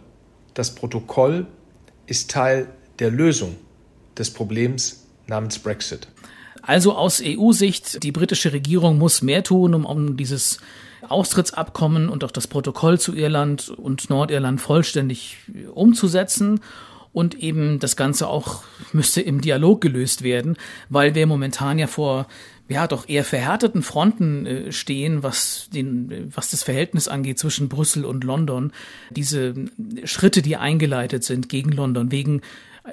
Das 0.53 0.73
Protokoll 0.73 1.47
ist 2.07 2.31
Teil 2.31 2.67
der 2.99 3.11
Lösung 3.11 3.55
des 4.17 4.31
Problems 4.31 5.05
namens 5.27 5.59
Brexit. 5.59 6.07
Also 6.61 6.95
aus 6.95 7.21
EU-Sicht, 7.23 8.01
die 8.03 8.11
britische 8.11 8.51
Regierung 8.51 8.97
muss 8.97 9.21
mehr 9.21 9.43
tun, 9.43 9.75
um, 9.75 9.85
um 9.85 10.17
dieses 10.17 10.59
Austrittsabkommen 11.09 12.09
und 12.09 12.23
auch 12.23 12.31
das 12.31 12.47
Protokoll 12.47 12.99
zu 12.99 13.15
Irland 13.15 13.69
und 13.69 14.09
Nordirland 14.09 14.61
vollständig 14.61 15.37
umzusetzen. 15.73 16.59
Und 17.13 17.33
eben 17.35 17.79
das 17.79 17.95
Ganze 17.95 18.27
auch 18.27 18.63
müsste 18.91 19.21
im 19.21 19.39
Dialog 19.39 19.79
gelöst 19.79 20.21
werden, 20.21 20.57
weil 20.89 21.15
wir 21.15 21.27
momentan 21.27 21.79
ja 21.79 21.87
vor 21.87 22.27
ja 22.67 22.87
doch 22.87 23.07
eher 23.07 23.23
verhärteten 23.23 23.83
Fronten 23.83 24.45
äh, 24.45 24.71
stehen, 24.71 25.23
was 25.23 25.69
den 25.73 26.31
was 26.35 26.49
das 26.49 26.63
Verhältnis 26.63 27.07
angeht 27.07 27.39
zwischen 27.39 27.69
Brüssel 27.69 28.05
und 28.05 28.23
London. 28.23 28.71
Diese 29.11 29.53
Schritte, 30.03 30.41
die 30.41 30.57
eingeleitet 30.57 31.23
sind 31.23 31.47
gegen 31.47 31.71
London 31.71 32.11
wegen 32.11 32.41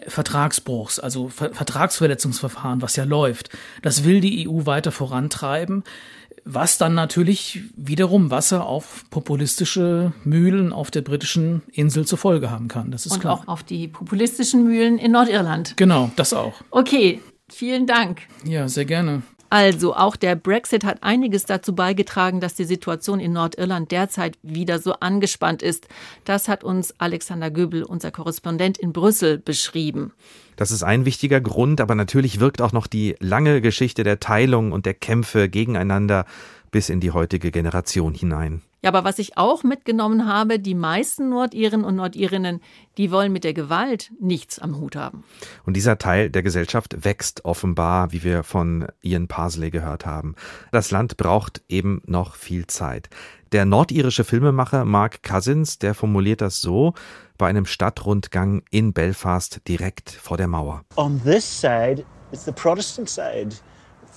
Vertragsbruchs, 0.09 0.99
also 0.99 1.29
Ver 1.29 1.53
Vertragsverletzungsverfahren, 1.53 2.83
was 2.83 2.97
ja 2.97 3.05
läuft. 3.05 3.51
Das 3.83 4.05
will 4.05 4.21
die 4.21 4.49
EU 4.49 4.67
weiter 4.67 4.93
vorantreiben 4.93 5.85
was 6.45 6.79
dann 6.79 6.95
natürlich 6.95 7.63
wiederum 7.77 8.31
Wasser 8.31 8.67
auf 8.67 9.05
populistische 9.11 10.13
Mühlen 10.25 10.73
auf 10.73 10.91
der 10.91 11.03
britischen 11.03 11.63
Insel 11.73 12.07
zur 12.07 12.19
Folge 12.19 12.51
haben 12.51 12.69
kann. 12.69 12.91
Das 12.91 13.07
ist 13.07 13.13
Und 13.13 13.21
klar. 13.21 13.35
auch 13.35 13.49
auf 13.49 13.63
die 13.63 13.89
populistischen 13.89 14.65
Mühlen 14.65 14.99
in 14.99 15.13
Nordirland. 15.13 15.77
Genau, 15.77 16.11
das 16.17 16.33
auch. 16.33 16.55
Okay, 16.71 17.21
vielen 17.49 17.87
Dank. 17.87 18.23
Ja, 18.45 18.69
sehr 18.69 18.85
gerne. 18.85 19.23
Also 19.53 19.95
auch 19.95 20.17
der 20.17 20.35
Brexit 20.35 20.83
hat 20.83 21.03
einiges 21.03 21.45
dazu 21.45 21.75
beigetragen, 21.75 22.41
dass 22.41 22.55
die 22.55 22.65
Situation 22.65 23.21
in 23.21 23.35
Nordirland 23.35 23.91
derzeit 23.91 24.39
wieder 24.43 24.79
so 24.79 24.95
angespannt 24.95 25.61
ist. 25.61 25.89
Das 26.25 26.49
hat 26.49 26.65
uns 26.65 26.95
Alexander 26.97 27.51
Göbel, 27.51 27.83
unser 27.83 28.11
Korrespondent 28.11 28.79
in 28.79 28.95
Brüssel, 28.95 29.37
beschrieben. 29.37 30.15
Das 30.57 30.71
ist 30.71 30.83
ein 30.83 31.05
wichtiger 31.05 31.43
Grund, 31.43 31.83
aber 31.83 31.95
natürlich 31.95 32.41
wirkt 32.41 32.63
auch 32.63 32.73
noch 32.73 32.87
die 32.87 33.15
lange 33.21 33.61
Geschichte 33.61 34.05
der 34.05 34.21
Teilung 34.21 34.73
und 34.73 34.87
der 34.87 34.95
Kämpfe 34.95 35.51
gegeneinander 35.51 36.25
bis 36.73 36.89
in 36.89 36.99
die 36.99 37.13
heutige 37.13 37.53
Generation 37.53 38.15
hinein. 38.15 38.63
Ja, 38.83 38.91
aber 38.91 39.05
was 39.05 39.21
ich 39.21 39.39
auch 39.39 39.63
mitgenommen 39.63 40.27
habe, 40.27 40.59
die 40.59 40.75
meisten 40.75 41.29
Nordiren 41.29 41.85
und 41.85 41.95
Nordirinnen, 41.95 42.61
die 42.99 43.13
wollen 43.13 43.33
mit 43.33 43.45
der 43.45 43.55
Gewalt 43.55 44.11
nichts 44.19 44.59
am 44.59 44.77
Hut 44.77 44.97
haben. 44.97 45.23
Und 45.65 45.77
dieser 45.77 45.99
Teil 45.99 46.31
der 46.31 46.43
Gesellschaft 46.43 47.05
wächst 47.05 47.45
offenbar, 47.45 48.11
wie 48.11 48.25
wir 48.25 48.43
von 48.43 48.89
Ian 49.01 49.29
Parsley 49.29 49.71
gehört 49.71 50.05
haben. 50.05 50.35
Das 50.73 50.91
Land 50.91 51.17
braucht 51.17 51.63
eben 51.69 52.03
noch 52.07 52.35
viel 52.35 52.67
Zeit. 52.67 53.09
Der 53.53 53.67
nordirische 53.67 54.25
Filmemacher 54.25 54.85
Mark 54.85 55.23
Cousins, 55.23 55.79
der 55.79 55.95
formuliert 55.95 56.41
das 56.41 56.61
so 56.61 56.95
bei 57.39 57.47
einem 57.47 57.67
Stadtrundgang 57.67 58.63
in 58.71 58.93
Belfast 58.93 59.61
direkt 59.69 60.11
vor 60.11 60.39
der 60.39 60.49
Mauer. 60.49 60.85
On 60.97 61.23
this 61.23 61.45
side 61.45 62.05
is 62.33 62.45
the 62.45 62.53
Protestant 62.53 63.09
side. 63.09 63.51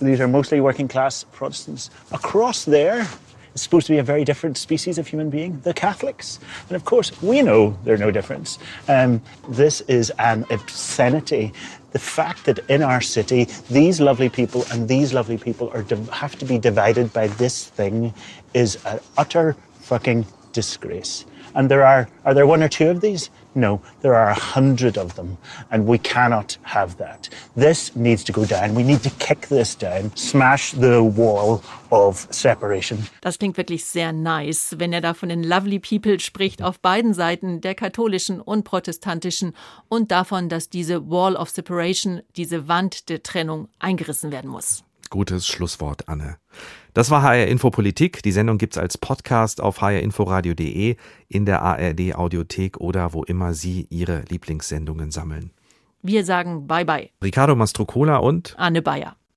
These 0.01 0.19
are 0.19 0.27
mostly 0.27 0.59
working 0.59 0.87
class 0.87 1.23
Protestants. 1.31 1.89
Across 2.11 2.65
there 2.65 3.07
is 3.53 3.61
supposed 3.61 3.87
to 3.87 3.93
be 3.93 3.97
a 3.97 4.03
very 4.03 4.25
different 4.25 4.57
species 4.57 4.97
of 4.97 5.07
human 5.07 5.29
being, 5.29 5.59
the 5.61 5.73
Catholics. 5.73 6.39
And 6.67 6.75
of 6.75 6.83
course, 6.83 7.21
we 7.21 7.41
know 7.41 7.77
they're 7.85 7.97
no 7.97 8.11
difference. 8.11 8.59
Um, 8.89 9.21
this 9.49 9.81
is 9.81 10.11
an 10.19 10.45
obscenity. 10.49 11.53
The 11.91 11.99
fact 11.99 12.43
that 12.45 12.59
in 12.69 12.83
our 12.83 12.99
city, 12.99 13.47
these 13.69 14.01
lovely 14.01 14.27
people 14.27 14.65
and 14.71 14.89
these 14.89 15.13
lovely 15.13 15.37
people 15.37 15.69
are 15.69 15.85
have 16.11 16.37
to 16.39 16.45
be 16.45 16.59
divided 16.59 17.13
by 17.13 17.27
this 17.27 17.65
thing 17.69 18.13
is 18.53 18.77
an 18.85 18.99
utter 19.17 19.55
fucking 19.79 20.25
disgrace. 20.51 21.25
And 21.53 21.71
there 21.71 21.85
are, 21.85 22.09
are 22.25 22.33
there 22.33 22.45
one 22.45 22.61
or 22.61 22.67
two 22.67 22.89
of 22.89 22.99
these? 22.99 23.29
No, 23.57 23.81
there 24.01 24.13
are 24.13 24.29
a 24.29 24.55
hundred 24.55 24.97
of 24.97 25.15
them, 25.15 25.37
and 25.69 25.87
we 25.87 25.97
cannot 25.97 26.57
have 26.63 26.97
that. 26.97 27.29
This 27.55 27.95
needs 27.95 28.23
to 28.25 28.33
go 28.33 28.45
down. 28.45 28.75
We 28.75 28.83
need 28.83 29.01
to 29.03 29.09
kick 29.17 29.47
this 29.47 29.77
down, 29.77 30.11
smash 30.15 30.71
the 30.71 31.01
wall 31.01 31.61
of 31.89 32.27
separation. 32.31 33.07
Das 33.21 33.39
klingt 33.39 33.57
wirklich 33.57 33.85
sehr 33.85 34.11
nice, 34.11 34.75
wenn 34.77 34.91
er 34.93 35.01
da 35.01 35.13
von 35.13 35.29
den 35.29 35.43
Lovely 35.43 35.79
People 35.79 36.19
spricht 36.19 36.61
auf 36.61 36.79
beiden 36.79 37.13
Seiten, 37.13 37.61
der 37.61 37.75
katholischen 37.75 38.41
und 38.41 38.63
protestantischen, 38.63 39.53
und 39.87 40.11
davon, 40.11 40.49
dass 40.49 40.69
diese 40.69 41.09
Wall 41.09 41.35
of 41.35 41.49
Separation, 41.49 42.21
diese 42.35 42.67
Wand 42.67 43.09
der 43.09 43.23
Trennung, 43.23 43.69
eingerissen 43.79 44.31
werden 44.31 44.49
muss. 44.49 44.84
Gutes 45.09 45.47
Schlusswort, 45.47 46.07
Anne. 46.07 46.37
Das 46.93 47.11
war 47.11 47.21
HR 47.23 47.47
Info 47.47 47.69
Politik. 47.69 48.23
Die 48.23 48.31
Sendung 48.31 48.57
gibt's 48.57 48.77
als 48.77 48.97
Podcast 48.97 49.61
auf 49.61 49.81
hrinforadio.de, 49.81 50.95
in 51.27 51.45
der 51.45 51.61
ARD 51.61 52.15
Audiothek 52.15 52.77
oder 52.77 53.13
wo 53.13 53.23
immer 53.23 53.53
Sie 53.53 53.87
Ihre 53.89 54.23
Lieblingssendungen 54.29 55.11
sammeln. 55.11 55.51
Wir 56.01 56.23
sagen 56.23 56.67
Bye 56.67 56.85
bye. 56.85 57.09
Ricardo 57.23 57.55
Mastrocola 57.55 58.17
und 58.17 58.55
Anne 58.57 58.81
Bayer. 58.81 59.15